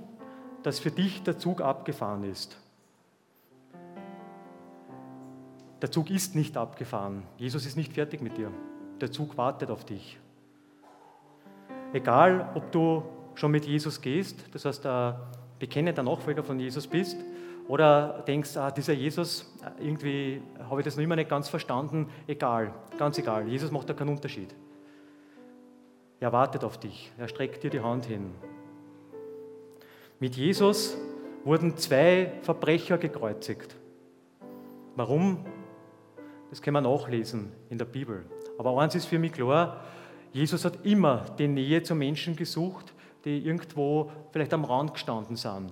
dass 0.63 0.79
für 0.79 0.91
dich 0.91 1.23
der 1.23 1.37
Zug 1.37 1.59
abgefahren 1.59 2.23
ist? 2.23 2.57
Der 5.81 5.91
Zug 5.91 6.09
ist 6.09 6.35
nicht 6.35 6.55
abgefahren. 6.55 7.23
Jesus 7.35 7.65
ist 7.65 7.75
nicht 7.75 7.91
fertig 7.91 8.21
mit 8.21 8.37
dir. 8.37 8.49
Der 9.01 9.11
Zug 9.11 9.35
wartet 9.35 9.69
auf 9.69 9.83
dich. 9.83 10.17
Egal, 11.93 12.49
ob 12.55 12.71
du 12.71 13.03
schon 13.35 13.51
mit 13.51 13.65
Jesus 13.65 14.01
gehst, 14.01 14.43
das 14.51 14.65
heißt, 14.65 14.85
ein 14.85 15.15
bekennender 15.59 16.03
Nachfolger 16.03 16.43
von 16.43 16.59
Jesus 16.59 16.87
bist, 16.87 17.17
oder 17.67 18.23
denkst, 18.27 18.57
ah, 18.57 18.71
dieser 18.71 18.93
Jesus, 18.93 19.53
irgendwie 19.79 20.41
habe 20.69 20.81
ich 20.81 20.85
das 20.85 20.97
noch 20.97 21.03
immer 21.03 21.15
nicht 21.15 21.29
ganz 21.29 21.47
verstanden, 21.47 22.09
egal, 22.27 22.73
ganz 22.97 23.17
egal, 23.17 23.47
Jesus 23.47 23.71
macht 23.71 23.89
da 23.89 23.93
keinen 23.93 24.09
Unterschied. 24.09 24.53
Er 26.19 26.33
wartet 26.33 26.63
auf 26.63 26.77
dich, 26.77 27.11
er 27.17 27.27
streckt 27.27 27.63
dir 27.63 27.69
die 27.69 27.79
Hand 27.79 28.05
hin. 28.05 28.31
Mit 30.19 30.35
Jesus 30.35 30.97
wurden 31.43 31.77
zwei 31.77 32.33
Verbrecher 32.41 32.97
gekreuzigt. 32.97 33.75
Warum? 34.95 35.45
Das 36.49 36.61
kann 36.61 36.73
man 36.73 36.83
nachlesen 36.83 37.51
in 37.69 37.77
der 37.77 37.85
Bibel. 37.85 38.25
Aber 38.57 38.79
eins 38.79 38.95
ist 38.95 39.05
für 39.05 39.19
mich 39.19 39.33
klar, 39.33 39.81
Jesus 40.33 40.65
hat 40.65 40.83
immer 40.83 41.25
die 41.37 41.47
Nähe 41.47 41.83
zu 41.83 41.95
Menschen 41.95 42.35
gesucht, 42.35 42.93
die 43.23 43.37
irgendwo 43.45 44.11
vielleicht 44.31 44.53
am 44.53 44.65
Rand 44.65 44.93
gestanden 44.93 45.35
sind, 45.35 45.71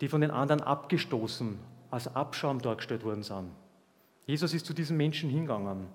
die 0.00 0.08
von 0.08 0.20
den 0.20 0.30
anderen 0.30 0.60
abgestoßen, 0.60 1.58
als 1.90 2.14
Abschaum 2.14 2.60
dargestellt 2.60 3.04
worden 3.04 3.22
sind. 3.22 3.50
Jesus 4.26 4.54
ist 4.54 4.66
zu 4.66 4.74
diesen 4.74 4.96
Menschen 4.96 5.30
hingegangen. 5.30 5.86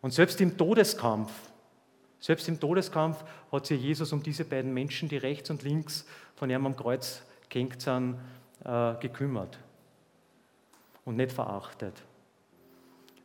Und 0.00 0.12
selbst 0.12 0.40
im 0.40 0.56
Todeskampf, 0.56 1.30
selbst 2.20 2.48
im 2.48 2.58
Todeskampf 2.58 3.22
hat 3.50 3.66
sich 3.66 3.82
Jesus 3.82 4.12
um 4.12 4.22
diese 4.22 4.44
beiden 4.44 4.72
Menschen, 4.72 5.08
die 5.08 5.16
rechts 5.16 5.50
und 5.50 5.62
links 5.64 6.06
von 6.36 6.48
ihm 6.48 6.64
am 6.64 6.76
Kreuz 6.76 7.22
gehängt 7.48 7.82
sind, 7.82 8.16
äh, 8.64 8.94
gekümmert 9.00 9.58
und 11.04 11.16
nicht 11.16 11.32
verachtet. 11.32 11.94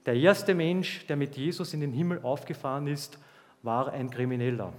Der 0.05 0.15
erste 0.15 0.53
Mensch, 0.53 1.05
der 1.07 1.15
mit 1.15 1.37
Jesus 1.37 1.73
in 1.73 1.81
den 1.81 1.93
Himmel 1.93 2.19
aufgefahren 2.23 2.87
ist, 2.87 3.17
war 3.63 3.91
ein 3.91 4.09
Krimineller. 4.09 4.73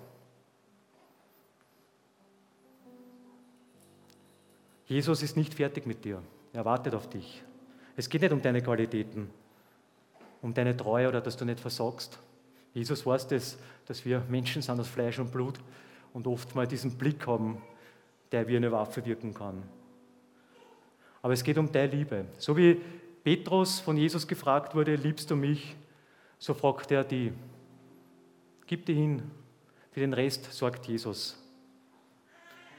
Jesus 4.87 5.23
ist 5.23 5.37
nicht 5.37 5.55
fertig 5.55 5.87
mit 5.87 6.05
dir. 6.05 6.23
Er 6.53 6.65
wartet 6.65 6.95
auf 6.95 7.09
dich. 7.09 7.43
Es 7.97 8.09
geht 8.09 8.21
nicht 8.21 8.33
um 8.33 8.43
deine 8.43 8.63
Qualitäten, 8.63 9.31
um 10.43 10.53
deine 10.53 10.77
Treue 10.77 11.09
oder 11.09 11.21
dass 11.21 11.37
du 11.37 11.45
nicht 11.45 11.59
versagst. 11.59 12.19
Jesus 12.75 13.07
weiß 13.07 13.29
das, 13.29 13.59
dass 13.87 14.05
wir 14.05 14.23
Menschen 14.29 14.61
sind 14.61 14.79
aus 14.79 14.89
Fleisch 14.89 15.19
und 15.19 15.33
Blut 15.33 15.59
und 16.13 16.27
oft 16.27 16.55
mal 16.55 16.67
diesen 16.67 16.99
Blick 16.99 17.27
haben, 17.27 17.63
der 18.31 18.47
wie 18.47 18.57
eine 18.57 18.71
Waffe 18.71 19.05
wirken 19.07 19.33
kann. 19.33 19.63
Aber 21.23 21.33
es 21.33 21.43
geht 21.43 21.57
um 21.57 21.73
deine 21.73 21.93
Liebe. 21.93 22.27
So 22.37 22.57
wie 22.57 22.81
Petrus 23.23 23.81
von 23.81 23.97
Jesus 23.97 24.27
gefragt 24.29 24.75
wurde, 24.75 24.97
liebst 24.97 25.31
du 25.31 25.37
mich? 25.37 25.75
So 26.39 26.53
fragt 26.53 26.91
er 26.91 27.05
die. 27.05 27.33
Gib 28.67 28.87
dir 28.87 28.95
hin. 28.95 29.31
Für 29.93 30.01
den 30.01 30.13
Rest 30.13 30.53
sorgt 30.53 30.87
Jesus. 30.87 31.41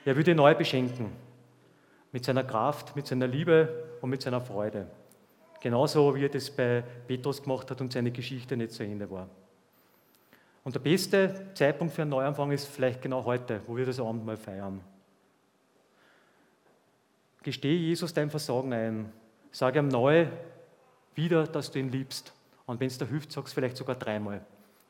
Er 0.03 0.15
würde 0.15 0.35
neu 0.35 0.53
beschenken. 0.55 1.11
Mit 2.11 2.25
seiner 2.25 2.43
Kraft, 2.43 2.95
mit 2.95 3.07
seiner 3.07 3.27
Liebe 3.27 3.97
und 4.01 4.09
mit 4.09 4.21
seiner 4.21 4.41
Freude. 4.41 4.87
Genauso 5.59 6.15
wie 6.15 6.25
er 6.25 6.29
das 6.29 6.49
bei 6.49 6.83
Petrus 7.07 7.41
gemacht 7.41 7.69
hat 7.71 7.81
und 7.81 7.91
seine 7.91 8.11
Geschichte 8.11 8.55
nicht 8.55 8.71
zu 8.71 8.83
Ende 8.83 9.09
war. 9.09 9.27
Und 10.63 10.75
der 10.75 10.79
beste 10.79 11.51
Zeitpunkt 11.53 11.93
für 11.93 12.01
einen 12.01 12.11
Neuanfang 12.11 12.51
ist 12.51 12.65
vielleicht 12.65 13.01
genau 13.01 13.23
heute, 13.25 13.61
wo 13.67 13.75
wir 13.77 13.85
das 13.85 13.99
Abendmahl 13.99 14.37
feiern. 14.37 14.81
Gestehe 17.43 17.77
Jesus 17.77 18.13
dein 18.13 18.29
Versagen 18.31 18.73
ein. 18.73 19.11
Sage 19.51 19.79
ihm 19.79 19.87
neu 19.87 20.27
wieder, 21.13 21.45
dass 21.45 21.69
du 21.69 21.79
ihn 21.79 21.91
liebst. 21.91 22.33
Und 22.65 22.79
wenn 22.79 22.87
es 22.87 22.97
dir 22.97 23.07
hilft, 23.07 23.31
sag 23.31 23.45
es 23.45 23.53
vielleicht 23.53 23.77
sogar 23.77 23.95
dreimal, 23.95 24.43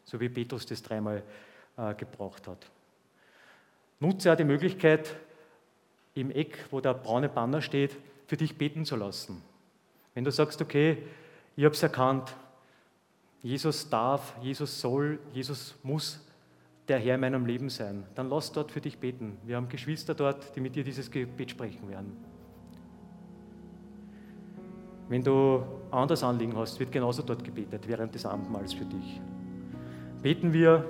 so 0.06 0.20
wie 0.20 0.30
Petrus 0.30 0.66
das 0.66 0.82
dreimal 0.82 1.24
äh, 1.78 1.94
gebraucht 1.96 2.48
hat. 2.48 2.66
Nutze 4.00 4.32
auch 4.32 4.38
die 4.38 4.44
Möglichkeit, 4.44 5.16
im 6.14 6.32
Eck, 6.32 6.66
wo 6.72 6.80
der 6.80 6.94
braune 6.94 7.28
Banner 7.28 7.62
steht, 7.62 7.98
für 8.28 8.38
dich 8.38 8.58
beten 8.58 8.86
zu 8.86 8.96
lassen. 8.96 9.42
Wenn 10.14 10.24
du 10.24 10.32
sagst, 10.32 10.62
okay, 10.62 11.04
ich 11.56 11.66
habe 11.66 11.76
es 11.76 11.84
erkannt, 11.84 12.36
Jesus 13.42 13.90
darf, 13.90 14.34
Jesus 14.42 14.80
soll, 14.80 15.20
Jesus 15.34 15.76
muss 15.84 16.26
der 16.88 17.00
Herr 17.00 17.16
in 17.16 17.22
meinem 17.22 17.46
Leben 17.46 17.70
sein, 17.70 18.06
dann 18.16 18.30
lass 18.30 18.52
dort 18.52 18.72
für 18.72 18.82
dich 18.82 18.98
beten. 18.98 19.38
Wir 19.44 19.58
haben 19.58 19.70
Geschwister 19.70 20.14
dort, 20.14 20.56
die 20.56 20.62
mit 20.62 20.76
dir 20.76 20.84
dieses 20.84 21.12
Gebet 21.12 21.52
sprechen 21.52 21.90
werden. 21.90 22.16
Wenn 25.10 25.24
du 25.24 25.64
anderes 25.92 26.24
Anliegen 26.24 26.56
hast, 26.58 26.80
wird 26.80 26.92
genauso 26.92 27.22
dort 27.22 27.44
gebetet 27.44 27.88
während 27.88 28.16
des 28.16 28.26
Abendmahls 28.26 28.74
für 28.74 28.86
dich. 28.86 29.22
Beten 30.26 30.52
wir, 30.54 30.84